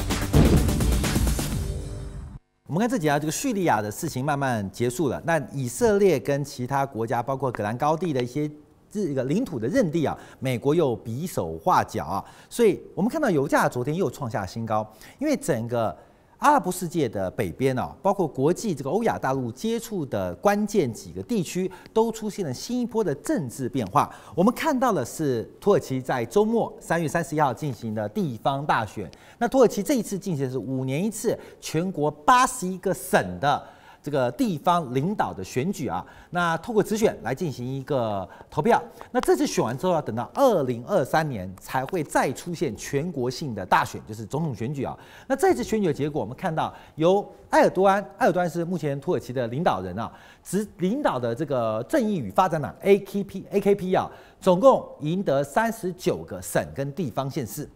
[2.68, 5.20] 我们看这几啊，这个叙利亚的事情慢慢结束了。
[5.26, 8.48] 那以色列跟其他国家，包括戈兰高地的一些
[8.88, 12.24] 这个领土的认地啊，美国又比手画脚啊。
[12.48, 14.88] 所以我们看到油价昨天又创下新高，
[15.18, 15.96] 因为整个。
[16.44, 24.14] 阿拉伯世界的北边啊，包括国际这个欧亚大陆接触的关键几个地区，都出现了新一波的政治变化。
[24.34, 29.10] 我们看到的是土耳其在周末三月三十一号进行的地方大选。
[29.38, 33.66] 那土耳其这一次进行的是五年一次，全国八十一个省的。
[34.04, 38.78] 这个地方领导的选举啊，那透过直选来进行一个投票。
[39.10, 44.94] 那这次选完之后，要等到二零二三年才会再出现全国性的大选，就是总统选举啊。
[45.26, 57.66] 那这次选举的结果，我们看到由埃尔多安，埃尔多安是目前土耳其的领导人啊，执领导的这个正义与发展党 AKP，AKP 啊，总共赢得三十九个省跟地方县市，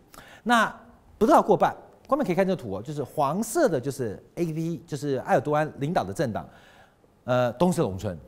[0.42, 0.70] 那
[1.16, 1.74] 不到过半。
[2.08, 6.48] 后面可以看这个图哦，就是黄色的，就是 AKP，就是埃尔多安领导的政党，
[7.24, 8.18] 呃，东色农村。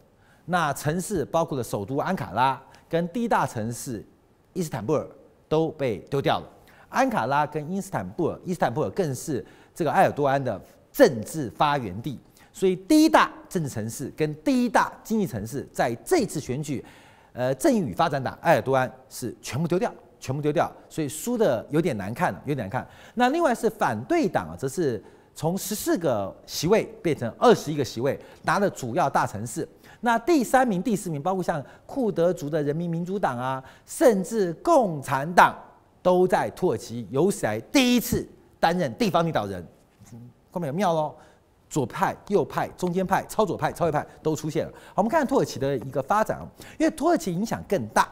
[0.44, 4.04] 那城市包括了首都安卡拉跟第一大城市
[4.52, 5.08] 伊斯坦布尔
[5.48, 6.46] 都被丢掉了。
[6.90, 10.60] 安卡拉跟伊斯坦布尔，伊斯坦布尔更是这个埃尔多安的
[10.92, 12.18] 政治发源地。
[12.52, 16.84] 所以第一大政治城市跟第一大经济城市在这次选举，
[17.32, 19.90] 呃，正义与发展党埃尔多安是全部丢掉。
[20.20, 22.86] 全部丢掉，所以输的有点难看，有点难看。
[23.14, 25.02] 那另外是反对党啊，则是
[25.34, 29.66] 从十四个席位变成二十一个席位，拿了主要大城市。
[30.02, 35.54] 那第三名、第四名，包括像库德族的人民民主党啊，甚至共产党，
[36.02, 38.26] 都在土耳其有史以来第一次
[38.58, 39.66] 担任地方领导人。
[40.50, 41.14] 后面有妙喽，
[41.68, 44.72] 左派、右派、中间派、超左派、超右派都出现了。
[44.88, 46.46] 好，我们看看土耳其的一个发展，
[46.78, 48.08] 因为土耳其影响更大，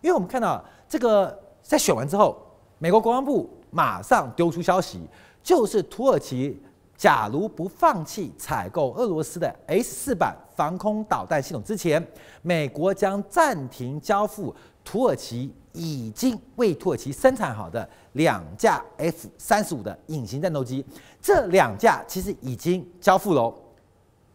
[0.00, 1.38] 因为我们看到这个。
[1.70, 2.36] 在选完之后，
[2.78, 5.06] 美国国防部马上丢出消息，
[5.40, 6.60] 就是土耳其
[6.96, 12.04] 假如不放弃采购俄罗斯的 S 四版防空导弹系统之前，
[12.42, 14.52] 美国将暂停交付
[14.82, 20.84] 土耳其已经为土耳其生产好的两架 F 三十五的隐形战斗机。
[21.22, 23.54] 这两架其实已经交付了，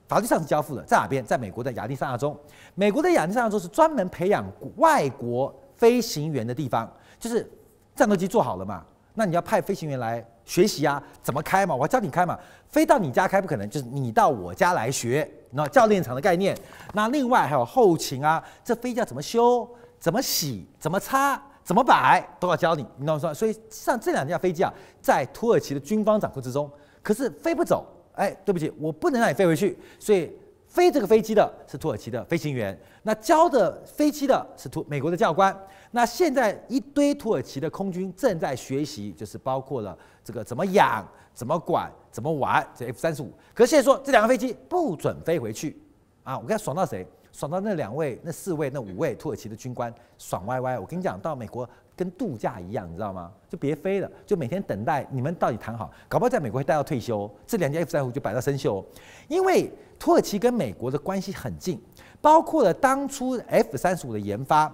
[0.07, 1.21] 法律上是交付了，在哪边？
[1.25, 2.33] 在美国的亚利桑那州。
[2.75, 6.89] 美国的亚利桑那州是专门培养外国飞行员的地方。
[7.19, 7.49] 就是
[7.95, 11.73] 战斗机做好了嘛，那你要派飞行员来学习啊，怎么开嘛？
[11.75, 12.37] 我教你开嘛，
[12.67, 16.55] 飞到你家开不可能，就是你到我家来学，那教练场的概念。
[16.93, 19.67] 那另外还有后勤啊，这飞机要怎么修、
[19.99, 23.33] 怎么洗、怎么擦、怎么摆，都要教你，你懂我说？
[23.33, 26.69] 所以像这两架飞机啊，在土耳其的军方掌控之中，
[27.01, 30.31] 可是飞不走，哎，对不起，我不能让你飞回去，所以
[30.67, 35.57] 飞这个飞机的是土耳其的飞行员，那教的飞机的是土美国的教官。
[35.91, 43.31] 那现在一堆土耳其的空军正在学习，就是包括了这个怎么养、怎么管、怎么玩这 F 三十五。
[43.53, 45.77] 可是现在说这两个飞机不准飞回去
[46.23, 46.37] 啊！
[46.37, 47.07] 我跟他爽到谁？
[47.31, 50.79] 爽到那两位、那四位、那五位土耳其的军官爽歪歪。
[50.79, 53.31] 我跟你讲，到美国跟度假一样，你知道吗？
[53.49, 57.29] 就别飞了，就每天等待你们到底谈好，搞不好在美国会待到退休。
[57.45, 58.83] 这两架 F 三十五就摆到生锈，
[59.27, 61.81] 因为土耳其跟美国的关系很近，
[62.21, 64.73] 包括了当初 F 三十五的研发。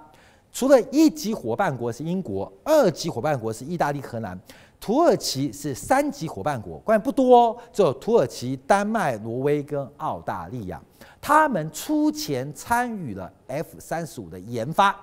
[0.51, 4.37] 除了一级伙伴国是英国，二级伙伴国是意大利、荷兰，
[4.81, 10.81] 土耳其是三级伙伴国，关键不多哦，只有土耳其、丹麦、挪威跟澳大利亚，
[11.21, 14.93] 他们出钱参与了 F 三十五的研发，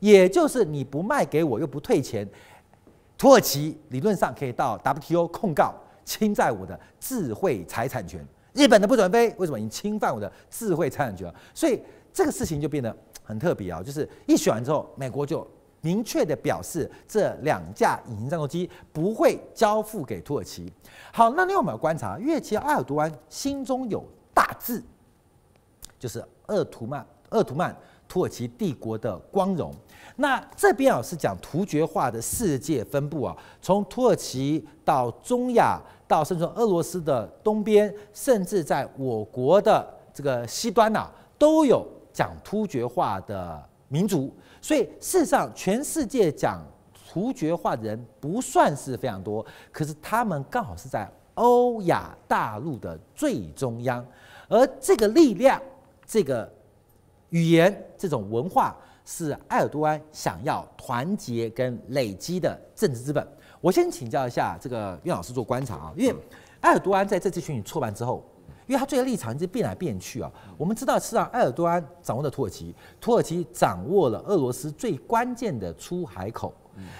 [0.00, 2.28] 也就是你不卖给我又不退钱，
[3.16, 5.74] 土耳其理论上可以到 WTO 控告
[6.04, 8.22] 侵占我的智慧财产权，
[8.52, 9.58] 日本的不准飞，为什么？
[9.58, 11.80] 你侵犯我的智慧财产权，所以
[12.12, 12.94] 这个事情就变得。
[13.24, 15.44] 很特别啊，就是一选完之后，美国就
[15.80, 20.72] 明确的表示这两架隐形战斗机不会交付给土耳其。
[21.12, 24.82] 好，那另外我们要观察，因为其埃尔多安心中有大志，
[25.98, 27.74] 就是鄂图曼鄂图曼
[28.06, 29.74] 土耳其帝国的光荣。
[30.16, 41.86] 那这边啊是讲突厥化的世界分布啊，从土耳其到中亚，到甚至俄罗斯的东边，甚至在我国的这个西端呐、啊，都有。
[42.14, 46.64] 讲突厥话的民族，所以事实上，全世界讲
[47.12, 54.06] 突厥话的人不算是非常多，可是他们刚好是在欧亚大陆的最中央，
[54.48, 55.60] 而这个力量、
[56.06, 56.50] 这个
[57.30, 63.26] 语言、这种文化，是埃尔多安想要团结跟累积的政治资本。
[63.60, 66.16] 我先请教一下这个岳老师做观察啊，因为
[66.60, 68.24] 埃尔多安在这次选举挫败之后，
[68.66, 70.30] 因为他最后立场一直变来变去啊。
[70.56, 76.52] 我们知道，是让埃尔多安掌握了土耳其，土耳其掌握了俄罗斯最关键的出海口。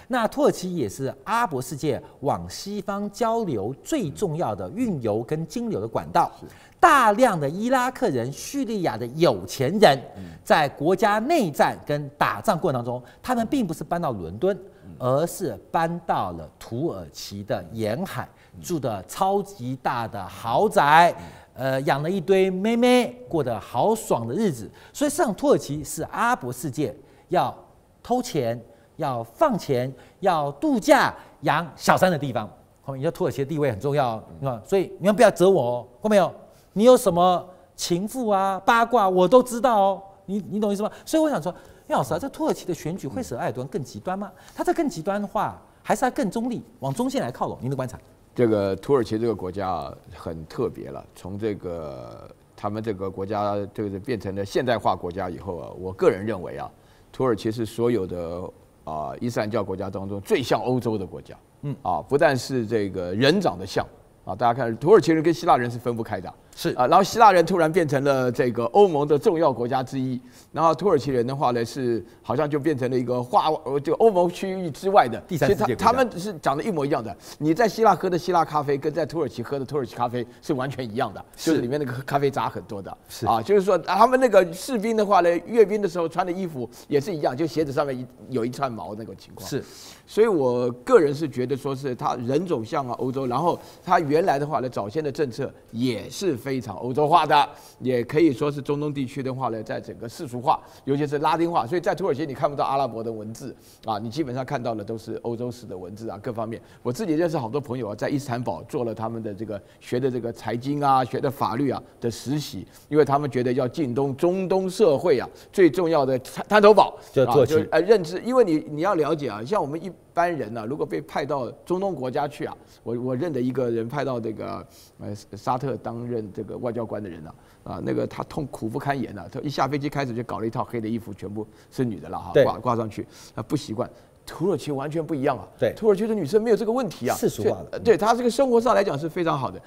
[0.07, 6.31] 那土耳其也是阿拉伯世界往西方交流最重要的运油跟金流的管道。
[6.79, 9.99] 大量的伊拉克人、叙利亚的有钱人，
[10.43, 14.57] 在国家内战跟打仗过程当中，他们并不是搬到伦敦，
[14.99, 18.29] 而是搬到了土耳其的沿海，
[18.61, 21.13] 住的超级大的豪宅，
[21.55, 24.69] 呃，养了一堆妹妹，过得好爽的日子。
[24.91, 26.95] 所以，上土耳其是阿拉伯世界
[27.29, 27.55] 要
[28.03, 28.61] 偷钱、
[28.97, 32.45] 要放钱、要度假、养小三的地方。
[32.83, 36.31] 后面你说土耳其的地位很重要，你看，所以你们不要惹我哦，过没有？
[36.73, 40.03] 你有什么情妇啊、八卦，我都知道哦。
[40.25, 40.91] 你你懂意思吗？
[41.05, 41.53] 所以我想说，
[41.87, 44.31] 叶老师啊，这土耳其的选举会使埃尔多安更极端吗？
[44.53, 47.57] 他在更极端的话，还是他更中立，往中线来靠拢？
[47.61, 47.97] 您的观察？
[48.35, 51.03] 这个土耳其这个国家啊，很特别了。
[51.15, 56.69] 从这个他们这个国家就是变成了现代化国家以后啊，我个人认为啊，
[57.13, 58.41] 土耳其是所有的
[58.83, 61.33] 啊伊斯兰教国家当中最像欧洲的国家。
[61.61, 63.87] 嗯啊，不但是这个人长得像
[64.25, 66.31] 啊，大家看土耳其人跟希腊人是分不开的。
[66.57, 70.19] 是啊，然后希腊人突然变成了这个欧盟的重要国家之一，
[70.53, 73.51] 然后土耳其人的话呢是好像就变成了一个划
[73.83, 75.85] 就欧盟区域之外的第三世界国家。
[75.85, 77.13] 他们是长得一模一样的。
[77.39, 82.97] 你在希腊喝的希腊咖啡跟在土耳其喝的土耳其咖啡是完全一样的，就是里面那个咖啡渣很多的。
[83.09, 89.45] 是啊，就是说他们那个士兵的话呢，阅兵的时候穿的衣服也是一样，就鞋子上面一有一串毛那个情况。
[89.45, 89.61] 是，
[90.07, 96.39] 所以我个人是觉得说是他人种像啊欧洲，然后他原来的话呢，早先的政策也是。
[96.45, 106.61] 非常欧洲化的，也可以说是中东地区的话呢，在整个世俗化，尤其是拉丁化，所以在土耳其你看不到阿拉伯的文字啊，你基本上看到的都是欧洲式的文字啊，各方面。
[106.83, 119.91] 我自己认识好多朋友啊，在伊斯坦堡做了他们的这个学的这个财经啊，学的法律啊的实习，因为他们觉得要进东中东社会啊，最重要的滩滩头堡就做就呃认知，因为你你要了解啊，像我们一。
[120.15, 124.65] 一般人呢、啊，如果被派到中东国家去啊，我我认得一个人派到这个
[124.97, 133.89] 呃沙特担任这个外交官的人啊，啊那个他痛苦不堪言呐、啊，他一下飞机开始就搞了一套黑的衣服，全部是女的了哈，挂挂上去，他不习惯。
[134.25, 139.61] 土耳其完全不一样啊，对，土耳其的女生没有这个问题啊，世俗化的，对他这个生活上来讲是非常好的。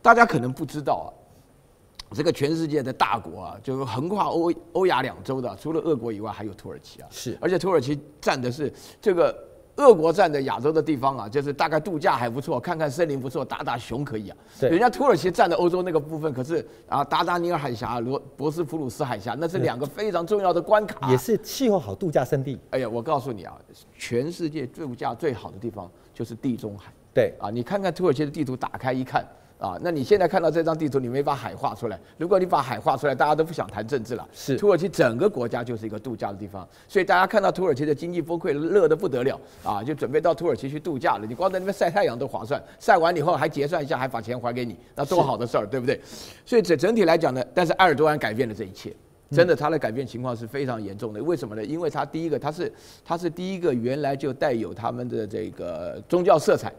[0.00, 1.12] 大家可能不知道
[2.08, 9.45] 啊，这个全世界的大国啊，就是横跨欧欧亚两洲的，除了俄国以外，还有土耳其啊，是，而且土耳其占的是这个。
[9.76, 14.36] 俄国占的亚洲的地方啊，就是大概度假还不错，看看森林不错，打打熊可以啊。
[14.58, 22.58] 对，人家土耳其占的欧洲那个部分，可是啊，达达尼尔海峡、罗博斯普鲁斯海峡，那是两个非常重要的关卡，也是气候好、度假胜地。
[22.70, 23.54] 哎呀，我告诉你啊，
[23.98, 26.90] 全世界度假最好的地方就是地中海。
[27.12, 29.26] 对啊，你看看土耳其的地图，打开一看。
[29.58, 31.98] 啊，那你现在看到这张地图，你没把海画出来。
[32.18, 34.28] 如果你把海画出来，大家都不想谈政治了。
[34.32, 41.26] 是，土耳其整个国家就是一个度假的地方，所以大家看到土耳其的经济崩溃，乐得不得了啊，就准备到土耳其去度假了。
[41.26, 45.98] 你光在那边晒太阳都划算，晒完以后还结算一下，还把钱还给你，那多好的事儿，对不对？
[46.44, 48.94] 所以整整体来讲呢，但是埃尔多安改变了这一切，
[49.30, 51.22] 真的他的改变情况是非常严重的。
[51.22, 51.64] 为什么呢？
[51.64, 52.72] 因为他第一个，他是
[53.04, 56.72] 他是第一个原来就带有他们的这个宗教色彩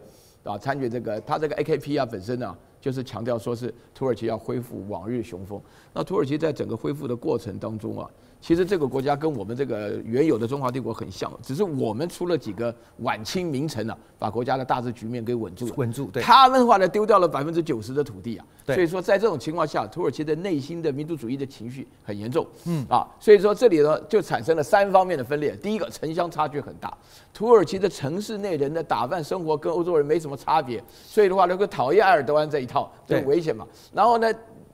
[0.48, 2.58] 啊，参与这个他这个 AKP 啊本身呢。
[2.80, 5.60] 就是强调说是土耳其要恢复往日雄风。
[5.98, 8.08] 那土耳其在整个恢复的过程当中啊，
[8.40, 15.74] 其实这个国家跟我们这个原有的中华帝国很像，只是我们出了几个晚清名臣啊，把国家的大致局面给稳住了。
[15.76, 16.22] 稳住，对。
[16.22, 18.46] 他们的话呢，丢掉了百分之九十的土地啊。
[18.64, 18.76] 对。
[18.76, 22.46] 所以说，在这种情况下，土耳其的内心的民族主义的情绪很严重。
[22.66, 22.86] 嗯。
[22.88, 25.56] 啊，所以说这里呢就产生了三方面的分裂。
[25.56, 26.96] 第一个，城乡差距很大，
[27.34, 33.66] 土耳其的城市内人的打扮生活跟欧洲人没什么差别，所以的话，能够讨厌埃尔多安这一套，很危险嘛。
[33.92, 34.32] 然后呢？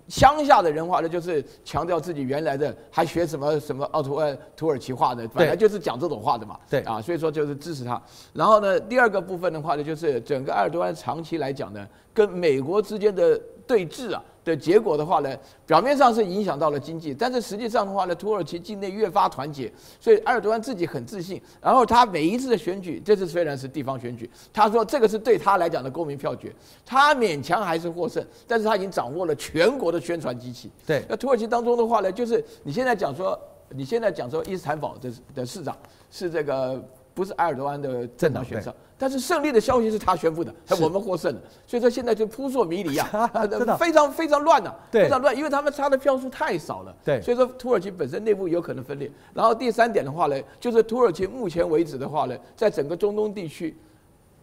[0.08, 6.60] 乡下的人话呢，就是强调自己原来的，还学什么什么奥图呃土耳其话的，本来就是讲这种话的嘛。
[6.70, 8.02] 对啊，所以说就是支持他。
[8.34, 14.24] 然后呢，第二个部分的话呢，就是整个埃尔多安长期来讲呢，跟美国之间的对峙啊。
[14.44, 15.30] 的结果的话呢，
[15.66, 21.42] 表面上是影响到了经济，但是实际上的话呢，土耳其境内越发团结，所以埃尔多安自己很自信。
[21.62, 26.54] 然后他每一次的选举，这次虽然是地方选举，他说这个是对他来讲的公民票决，
[26.86, 30.70] 他勉强还是获胜，但是他已经掌握了全国的宣传机器。
[30.86, 33.40] 对，那土耳其当中的话呢，就是你现在讲说，
[33.70, 35.78] 你现在讲说伊斯坦堡的的市长
[36.12, 36.84] 是这个。
[37.14, 43.30] 不是埃尔多安的政党选上，但是胜利的消息是他宣布的，我们获胜了，所以说现在就扑朔迷离啊，
[43.78, 49.12] 非常非常乱呐，非常乱，因为他们差的票数太少了，对，所以说土耳其本身内部有可能分裂。
[49.34, 53.78] 然后第三点的话呢，就是土耳其目前为止的话呢，在整个中东地区，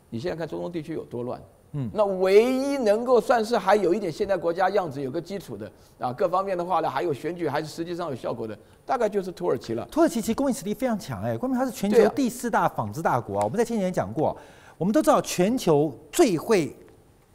[0.08, 1.40] 你现在看中东地区有多乱，
[1.72, 9.86] 嗯，那唯一能够算是还有一点现代国家样子，有个基础的啊，各方面的话呢，还有选举，还是实际上有效果的，大概就是土耳其了。
[9.88, 13.44] 土耳其其实工业实力非常强哎，关键它是全球第四大纺织大国啊。
[13.44, 14.36] 我们在前几年讲过，
[14.76, 16.74] 我们都知道全球最会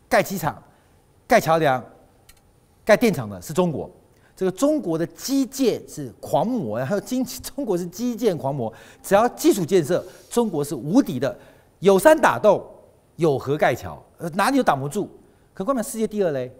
[0.09, 0.61] 盖机场、
[1.25, 1.81] 盖桥梁、
[2.83, 3.89] 盖电厂的是中国。
[4.35, 11.39] 这个中国的基建是狂魔，还有经济，中国是基建狂魔，只要基础建设，中国是无敌的，
[11.79, 12.61] 有山打洞。
[13.17, 15.09] 有河盖桥，呃，哪里都挡不住。
[15.53, 16.51] 可关键世界第二嘞？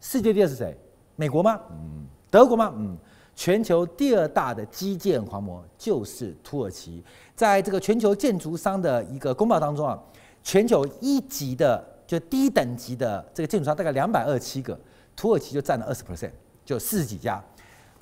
[0.00, 0.76] 世界第二是谁？
[1.16, 1.60] 美国吗？
[1.70, 2.06] 嗯。
[2.30, 2.72] 德国吗？
[2.76, 2.96] 嗯。
[3.34, 7.04] 全球第二大的基建狂魔就是土耳其。
[7.36, 9.96] 在这个全球建筑商的一个公报当中啊，
[10.42, 14.76] 全球一级的就低等级的这个建筑商大概两百二十七个，
[15.14, 16.32] 土耳其就占了二十 percent，
[16.64, 17.40] 就四十几家。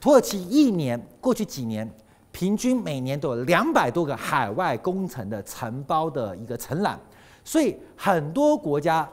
[0.01, 1.87] 土耳其一年过去几年，
[2.33, 6.99] 平均每年都有两百多个海外工程的承包的一个承揽。
[7.47, 9.09] 所以很多国家，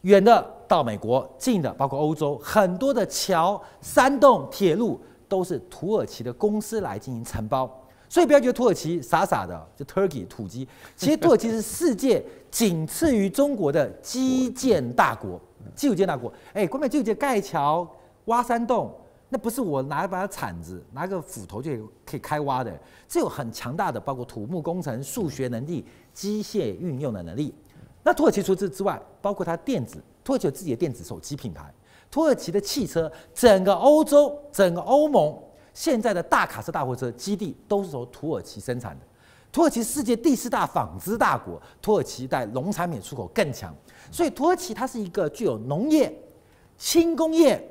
[0.00, 7.70] 远的到美国，近的包括欧洲，很多的桥、山洞、铁路都是土耳其的公司来进行承包。
[8.08, 10.66] 所以不要觉得土耳其傻傻的，就 Turkey 土鸡，
[10.96, 15.38] 其实土耳其是世界仅次于中国的基建大国，
[15.74, 16.32] 基础建大国。
[16.54, 17.86] 哎，关键基础建盖桥、
[18.26, 18.90] 挖山洞，
[19.28, 21.70] 那不是我拿一把铲子、拿个斧头就
[22.06, 22.72] 可以开挖的，
[23.06, 27.54] 这有很强大的包括土木工程、数学能力、机械运用的能力。
[28.04, 31.72] 那土耳其除此之外，包括它电子，土耳其有自己的电子手机品牌。
[32.10, 35.36] 土耳其的汽车，整个欧洲、整个欧盟
[35.72, 39.06] 现在的大卡车、大货车基地都是从土耳其生产的。
[39.50, 43.74] 土耳其世界第四大纺织大国，土耳其在农产品出口更强，
[44.12, 46.14] 所以土耳其它是一个具有农业、
[46.76, 47.66] 轻工业、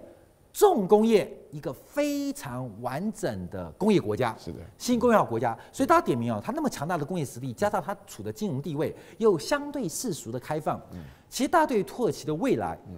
[0.52, 1.32] 重工业。
[1.54, 12.96] 一个非常完整的工业国家，是的，新工业化国家，所以大家点名哦，它那么强大的工业实力，加上它处的金融地位又相对世俗的开放，嗯，其实大家对于土耳其的未来，嗯。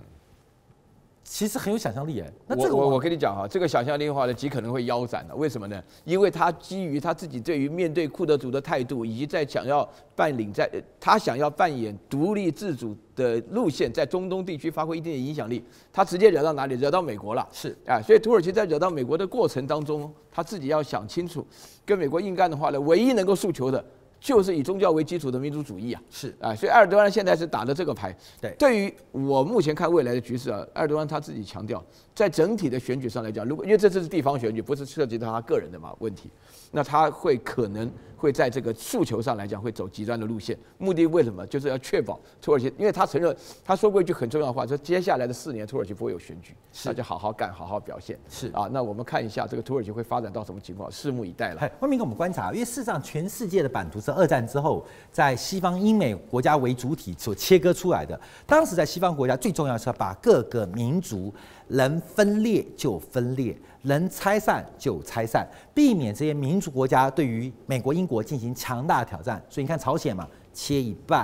[1.27, 5.35] 其实很有想象力哎，那这个我我我跟你讲哈，这个想象力的话呢，极可能会腰斩的。
[5.35, 5.83] 为什么呢？
[6.03, 10.69] 因为他基于他自己对于面对库德族的态度，以及在想要扮领在
[10.99, 16.75] 他想要扮演独立自主的路线，在中东地区发挥一定的影响力，他直接惹到哪里？
[16.75, 17.45] 惹到美国了。
[17.51, 21.43] 是啊，所以土耳其在惹到美国的过程当中，他自己要想清楚，
[21.83, 23.83] 跟美国硬干的话呢，唯一能够诉求的。
[24.25, 28.11] 就是以宗教为基础的民族主义啊，是啊，所以埃尔多安现在是打的这个牌。
[28.41, 31.83] 对，对于我目前看未来的局势啊，埃尔多安他自己强调，
[32.15, 36.31] 在整体的选举上来讲，如果因为这次是地方选举，不是涉及到他个人的嘛问题，
[36.71, 37.87] 那他会可能。
[38.17, 41.45] 会在这个诉求上来讲会走极端的路线，目的为什么？
[41.45, 46.55] 就是要确保土耳其，因为他承认他说过一句很重要的话，说接下来的四年土耳其不会有选举，
[46.85, 48.17] 那就好好干，好好表现。
[48.27, 51.69] 是啊，那我们看一下这个土耳其会发展到什么情况，拭目以待了。
[51.81, 58.19] 外面给我们观察，因为事实上全世界的版图是二战之后在西方英美国家为主体所切割出来的。
[58.45, 61.33] 当时在西方国家最重要是要把各个民族
[61.67, 63.55] 能分裂就分裂。
[63.87, 69.39] 能拆散就拆散，避免这些民族国家对于美国、英国进行强大挑战。
[69.47, 71.23] 所以你看朝鲜嘛，切一半；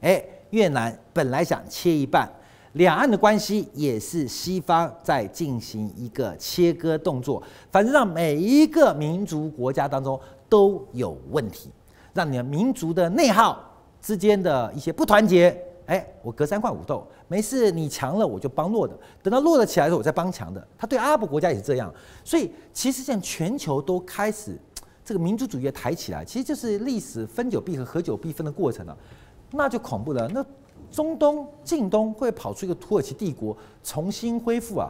[0.00, 2.28] 诶，越南本来想切一半，
[2.72, 7.40] 两岸的关系也是西方在进行一个切割动作。
[7.70, 10.18] 反正让每一个民族国家当中
[10.48, 11.70] 都有问题，
[12.12, 13.58] 让你的民族的内耗
[14.00, 15.56] 之间的一些不团结。
[15.86, 20.64] 哎，我隔三块五斗，没事，你强了我就帮弱的，等到弱了起来的时候，我再帮强的。
[20.78, 21.92] 他对阿拉伯国家也是这样，
[22.22, 24.56] 所以其实现在全球都开始
[25.04, 28.96] 这个民族主义抬起来，其实就是历史分久必合，合久必分的过程了，
[29.50, 30.28] 那就恐怖了。
[30.28, 30.46] 那
[30.92, 34.88] 中东、近东会跑出一个土耳其帝国重新恢复啊？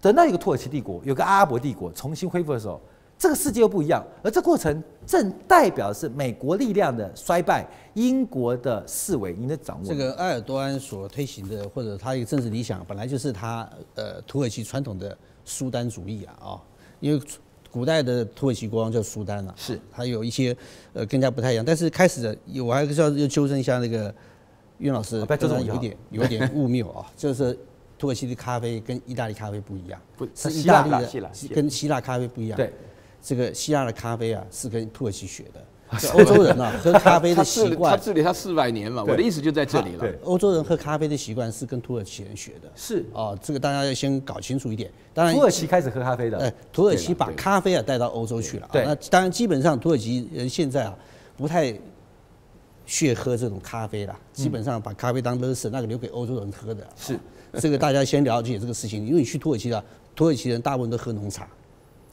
[0.00, 2.80] 等到一个土耳其帝国，有个阿拉伯帝国重新恢复的时候。
[3.20, 9.86] 这个世界又不一样，而这过程正代表是美国力量的衰败，英国的思维，您的掌握。
[9.86, 15.14] 这个埃尔多安所推行的，或者他一个政治理想，本来就是他呃土耳其传统的
[15.44, 16.60] 苏丹主义啊啊、哦，
[17.00, 17.22] 因为
[17.70, 20.56] 古代的土耳其国王叫苏丹啊，是，还有一些
[20.94, 21.62] 呃更加不太一样。
[21.62, 24.14] 但是开始的，我还是要要纠正一下那个
[24.78, 25.18] 岳老师，
[25.66, 27.54] 有一点有一点误谬啊， 就是
[27.98, 32.72] 土耳其的咖啡跟意大利咖啡不一样，不是意大利的跟希腊咖啡不一样，对。
[33.22, 35.60] 这个希腊的咖啡啊，是跟土耳其学的。
[36.14, 40.06] 欧洲人啊， 喝咖啡的习惯，他治理他四百年嘛，我的意思就在这里了。
[40.22, 42.70] 欧洲人喝咖啡的习惯是跟土耳其人学的。
[42.76, 44.88] 是啊，这个大家要先搞清楚一点。
[45.12, 46.38] 当然，土耳其开始喝咖啡的。
[46.38, 48.68] 哎，土耳其把咖啡啊带到欧洲去了。
[48.70, 50.96] 对，那当然，基本上土耳其人现在啊，
[51.36, 51.76] 不太
[52.86, 54.16] 屑喝这种咖啡了。
[54.32, 56.86] 基本上把咖啡当乐事，那个留给欧洲人喝的。
[56.94, 57.18] 是，
[57.54, 59.82] 这个大家先了解这个事情，因为你去土耳其啊，
[60.14, 61.48] 土耳其人大部分都喝浓茶。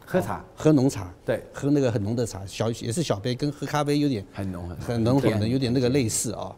[0.09, 6.55] 喝茶，喝浓茶，对，喝那个很浓的茶，小也是小杯，跟喝咖啡有点很浓很很浓很浓，有点那个类似啊。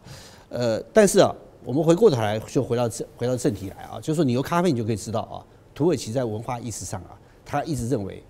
[0.50, 1.34] 呃，但是啊，
[1.64, 5.42] 我们回过头来就回到正回到正题来啊，就是说你有咖啡你就可以知道啊，
[5.74, 8.22] 土耳其在文化意识上啊，他一直认为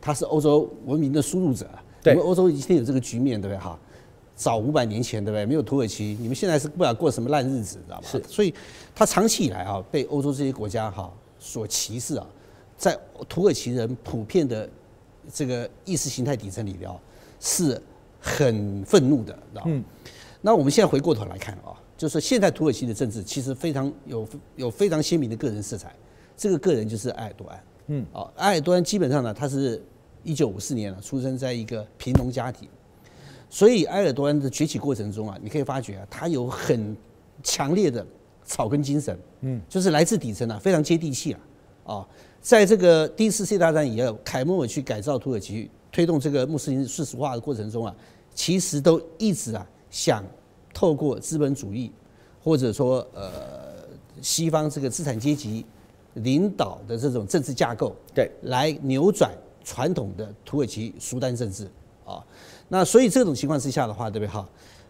[0.00, 1.68] 他是欧洲文明的输入者。
[2.02, 3.78] 对，因为欧洲今天有这个局面，对不对哈？
[4.34, 5.46] 早五百年前，对不对？
[5.46, 8.08] 没有土耳其，你们现在是不知道过什么烂日子，知道吧？
[8.10, 8.52] 是，所以
[8.92, 11.08] 他长期以来啊，被欧洲这些国家哈
[11.38, 12.26] 所歧视啊，
[12.76, 12.98] 在
[13.28, 14.68] 土耳其人普遍的
[15.32, 16.90] 这个意识形态底层里边
[17.40, 17.80] 是
[18.20, 19.66] 很愤怒的，知道吗？
[19.66, 19.84] 嗯。
[20.40, 25.94] 那我们现在回过头来看啊，就是现在土耳其的政治其实非常有有非常鲜明的个人色彩，
[26.36, 27.64] 这个个人就是埃尔多安。
[27.86, 28.06] 嗯。
[28.12, 29.82] 啊，埃尔多安基本上呢，他是
[30.22, 32.68] 一九五四年了，出生在一个贫农家庭。
[33.48, 36.96] 所以埃尔多安的崛起过程中啊，你可以发觉啊，他有很
[37.42, 38.04] 强烈的
[38.44, 41.40] 草根精神，嗯，就是来自底层啊，非常接地气啊，
[41.84, 42.08] 啊，
[42.44, 47.96] 在这个第一次世界大战以后，凯末尔去改造土耳其，推动这个穆斯林世俗化的过程中啊，
[48.34, 50.22] 其实都一直啊想
[50.74, 51.90] 透过资本主义，
[52.42, 53.88] 或者说呃
[54.20, 55.64] 西方这个资产阶级
[56.16, 59.32] 领导的这种政治架构，对，来扭转
[59.64, 61.66] 传统的土耳其苏丹政治
[62.04, 62.22] 啊。
[62.68, 64.46] 那所以这种情况之下的话，对不对哈？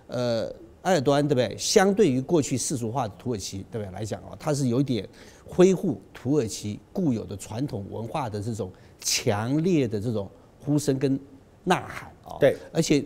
[0.09, 0.52] 呃，
[0.85, 1.55] 埃尔多安对不对？
[1.59, 5.07] 相对于过去世俗化的土耳其对不对来讲啊，它是有一点
[5.47, 10.30] 恢复土耳其固有的传统文化的这种强烈的这种
[10.61, 11.18] 呼声跟
[11.64, 12.37] 呐喊啊。
[12.41, 13.01] 对，而且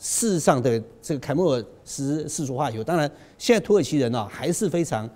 [0.00, 5.08] 事实上的这个凯末尔是世俗化以后，当然现在土耳其人呢还是非常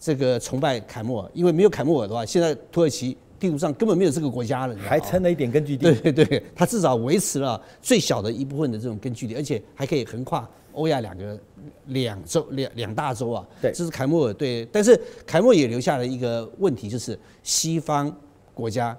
[0.00, 3.16] 这个崇拜凯末尔，因为没有凯末尔的话，现在土耳其。
[3.36, 5.92] 地图上根本没有这个国家了，还撑了一点根据地。
[5.92, 11.38] 对对对，它至少维持了最小的一部分的这种根据地，而且还可以横跨欧亚两个
[11.86, 13.46] 两洲两两大洲啊。
[13.62, 18.14] 对，这是凯末尔对，但是凯末尔也留下了一个问题，就是西方
[18.52, 18.96] 国家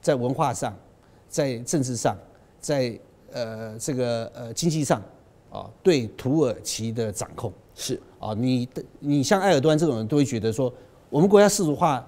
[0.00, 0.76] 在文化上、
[1.28, 2.16] 在政治上、
[2.60, 2.98] 在
[3.32, 5.02] 呃这个呃经济上
[5.50, 10.72] 啊，对土耳其的掌控是啊，你的你像埃尔多安这种人都会觉得说，
[11.10, 12.06] 我们国家世俗化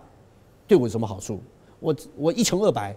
[0.66, 1.40] 对我有什么好处？
[1.78, 2.96] 我我一穷二白，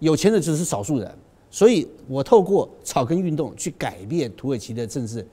[0.00, 5.26] 有钱的只是少数人，所以我透过草根运动去改变土耳其的政治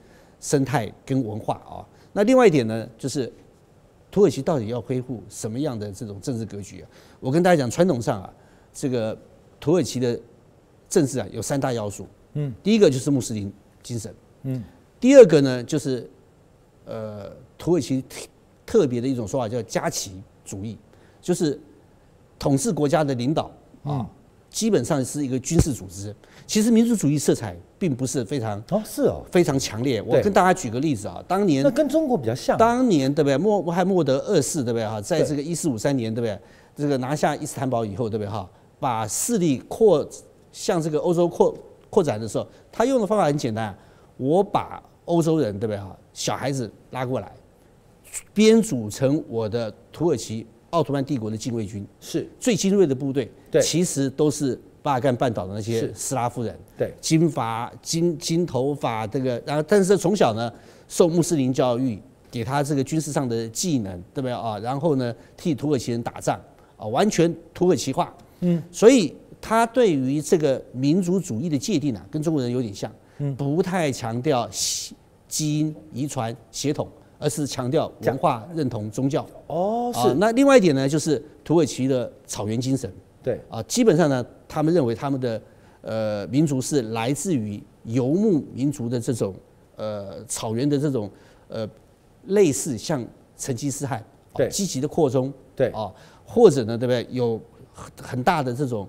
[0.44, 1.80] 生态跟文化啊。
[2.12, 3.32] 那另外一点呢，就是
[4.10, 6.84] 土耳其到底要恢复什么样的这种政治格局啊？
[7.18, 8.30] 我跟大家讲，传统上啊，
[8.70, 9.16] 这个
[9.58, 10.20] 土耳其的
[10.86, 13.50] 政治啊有三大要素，嗯，第一个就是穆斯林
[13.82, 14.62] 精神，嗯，
[15.00, 16.10] 第二个呢就是
[16.84, 18.04] 呃土耳其
[18.66, 20.76] 特别的一种说法叫加齐主义，
[21.22, 21.58] 就是。
[22.36, 23.50] 统治国家的领导
[23.84, 24.06] 啊，
[24.54, 26.14] 基本上是一个军事组织。
[26.46, 30.00] 其实民族主义色彩并不是非常哦，是哦，非常强烈。
[30.00, 32.56] 我跟大家举个例子啊，当年那跟中国比较像。
[32.56, 33.36] 当年对不对？
[33.36, 35.00] 穆罕默德二世对不对哈？
[35.00, 36.38] 在这个一四五三年对不对？
[36.76, 38.48] 这个拿下伊斯坦堡以后对不对哈？
[38.78, 40.08] 把势力扩
[40.52, 41.52] 向这个欧洲扩
[41.90, 43.76] 扩展的时候，他用的方法很简单，
[44.16, 45.96] 我把欧洲人对不对哈？
[46.12, 47.32] 小孩子拉过来，
[48.32, 50.46] 编组成我的土耳其。
[50.74, 60.52] 奥图曼帝国的禁卫军是最精锐的部队，对，其实都是巴尔干半岛的那些斯拉夫人，对，金发、金金头发，这个，然后但是从小呢
[60.88, 64.32] 受穆斯林教育，给他这个军事上的技能，对不对？
[64.32, 64.58] 啊？
[64.58, 66.40] 然后呢替土耳其人打仗
[66.76, 74.50] 啊，完全土耳其化，嗯，所以他对于这个民族主义的界定啊，跟中国人有点像，嗯，不太强调
[75.28, 76.88] 基因遗传血统。
[77.18, 79.26] 而是强调文化认同宗教。
[79.46, 80.14] 哦，是。
[80.14, 82.92] 那另外一点呢，就是土耳其的草原精神。
[83.22, 83.40] 对。
[83.48, 85.40] 啊，基本上呢，他们认为他们的
[85.80, 89.34] 呃民族是来自于游牧民族的这种
[89.76, 91.10] 呃草原的这种
[91.48, 91.68] 呃
[92.26, 93.04] 类似像
[93.36, 94.04] 成吉思汗
[94.34, 94.48] 对。
[94.48, 95.32] 积极的扩充。
[95.56, 95.68] 对。
[95.68, 95.92] 啊，
[96.26, 97.40] 或者呢对不对有
[98.00, 98.88] 很大的这种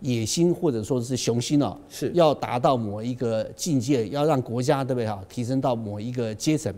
[0.00, 2.10] 野心或者说是雄心啊，是。
[2.12, 6.72] 要达到某一个境界，要让国家对不对啊提升到某一个阶层。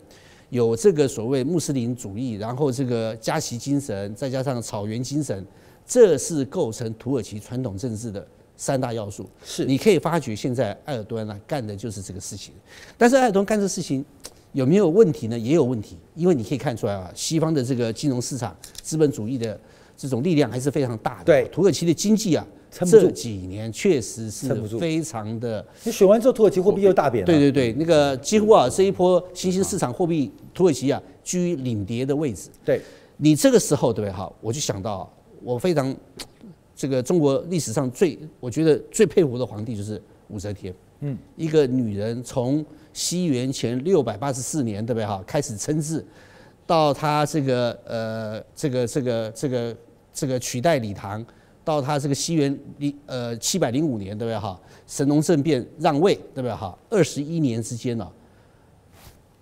[0.55, 5.45] 有这个所谓穆斯林主义，然后这个加齐精神，再加上草原精神，
[5.85, 8.25] 这是构成土耳其传统政治的
[8.57, 9.29] 三大要素。
[9.45, 12.55] 是，你可以发觉现在埃尔多安呢干的就是这个事情。
[12.97, 14.05] 但是埃尔多安干这事情
[14.53, 15.37] 有没有问题呢？
[15.37, 19.61] 也有问题，因为你可以看出来啊，西方的这个金融市场、资本主义的
[19.97, 21.25] 这种力量还是非常大的。
[21.25, 22.47] 对，土耳其的经济啊。
[22.81, 25.65] 这几年确实是非常的。
[25.85, 27.27] 你选完之后，土耳其货币又大贬了。
[27.27, 32.49] 对对对，那个几乎啊，这一波新兴市场货币，土耳其啊居领跌的位置。
[32.65, 32.81] 对，
[33.17, 34.13] 你这个时候对不对？
[34.13, 35.09] 哈，我就想到，
[35.43, 35.95] 我非常
[36.75, 40.75] 这个中国历史上最我觉得最佩服的皇帝就是武则天。
[41.01, 45.07] 嗯，一个女人从西元前六百八十四年对不对？
[45.07, 46.05] 哈，开始称制，
[46.67, 49.77] 到她这个呃这个这个这个
[50.13, 51.25] 这个取代李唐。
[51.65, 54.61] 到他这个西元零呃七百零五年，对不对哈？
[54.87, 56.77] 神农政变让位，对不对哈？
[56.91, 58.07] 二十一年之间呢，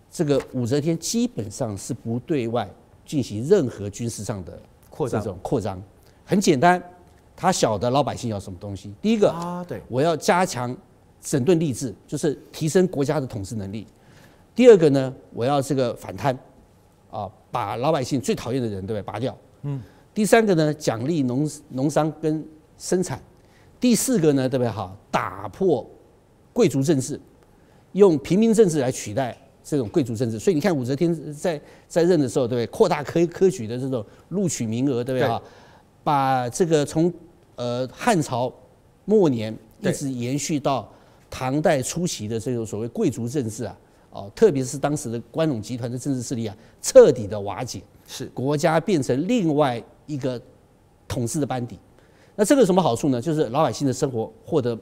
[0.09, 2.71] 这个武则天基本上是不对外
[3.05, 4.57] 进行任何军事上的
[4.89, 5.83] 扩张这种扩张，
[6.25, 6.81] 很简单，
[7.35, 8.95] 他晓得老百姓要什么东西。
[9.03, 10.75] 第一个啊，对，我要加强
[11.21, 13.85] 整顿吏治，就是提升国家的统治能力。
[14.55, 16.39] 第二个呢，我要这个反贪，
[17.11, 19.37] 啊，把老百姓最讨厌的人对不对拔掉。
[19.63, 19.83] 嗯。
[20.15, 22.45] 第三个呢，奖励农农商跟
[22.79, 23.23] 生产。
[23.81, 24.71] 第四个呢，对不对？
[24.71, 25.89] 哈，打破
[26.53, 27.21] 贵族政治，
[27.93, 30.39] 用平民政治来取代这种贵族政治。
[30.39, 32.67] 所以你看武则天在在任的时候，对不对？
[32.67, 35.29] 扩大科科举的这种录取名额，对不对？
[35.29, 35.43] 哈，
[36.05, 37.13] 把这个从
[37.57, 38.53] 呃汉朝
[39.05, 40.89] 末年一直延续到
[41.31, 43.77] 唐代初期的这种所谓贵族政治啊。
[44.11, 50.41] 哦，特别是当时的关陇集团的政治势力啊，彻底的瓦解，是国家变成另外一个
[51.07, 51.79] 统治的班底。
[52.35, 53.21] 那这个有什么好处呢？
[53.21, 54.79] 就是老百姓的生活获得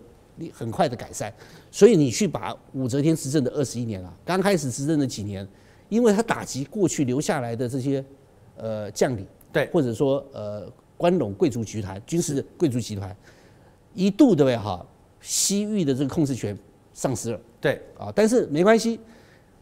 [0.53, 1.33] 很快的改善。
[1.71, 5.47] 所以你去把武则天执政的二十一年啊，刚开始执政的几年，
[5.89, 8.05] 因为他打击过去留下来的这些
[8.57, 13.15] 呃将领，对，或者说呃关陇贵族集团、军事贵族集团，
[13.95, 14.87] 一度对不对哈？
[15.21, 16.57] 西域的这个控制权
[16.95, 18.99] 丧失了，对啊，但是没关系。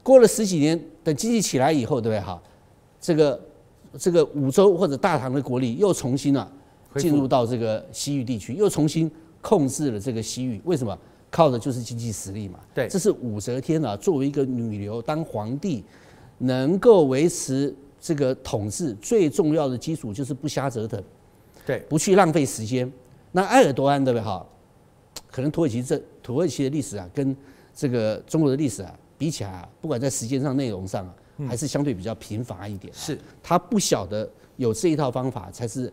[0.03, 2.21] 过了十几年，等经济起来以后，对不对？
[2.21, 2.41] 哈，
[3.01, 3.39] 这个
[3.97, 6.51] 这个五周或者大唐的国力又重新啊
[6.97, 9.11] 进入到这个西域地区，又重新
[9.41, 10.61] 控制了这个西域。
[10.65, 10.97] 为什么？
[11.31, 12.59] 靠的就是经济实力嘛。
[12.75, 15.85] 对，这是武则天啊，作为一个女流当皇帝，
[16.39, 21.03] 能够维持这个统治最重要的基础就是不瞎折腾，
[21.67, 22.91] 对，不去浪费时间。
[23.33, 24.25] 那埃尔多安对不对？
[24.25, 24.47] 哈，
[25.31, 27.37] 可能土耳其这土耳其的历史啊，跟
[27.75, 28.95] 这个中国的历史啊。
[29.19, 31.13] 比起来啊，不管在时间上、内容上啊，
[31.47, 32.93] 还是相对比较贫乏一点。
[32.95, 35.93] 是，他不晓得有这一套方法才是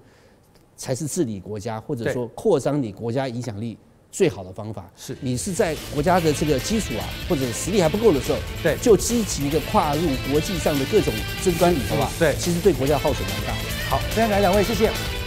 [0.78, 3.78] 才是治理国家或者说扩张你国家影响力
[4.12, 4.89] 最好的方法。
[4.96, 13.70] 是，你是在国家的这个基础啊或者实力还不够的时候，对，就积极的跨入国际上的各种争端里头啊，对，其实对国家耗损蛮大的。
[13.89, 15.24] 好，非常感谢两位，谢谢。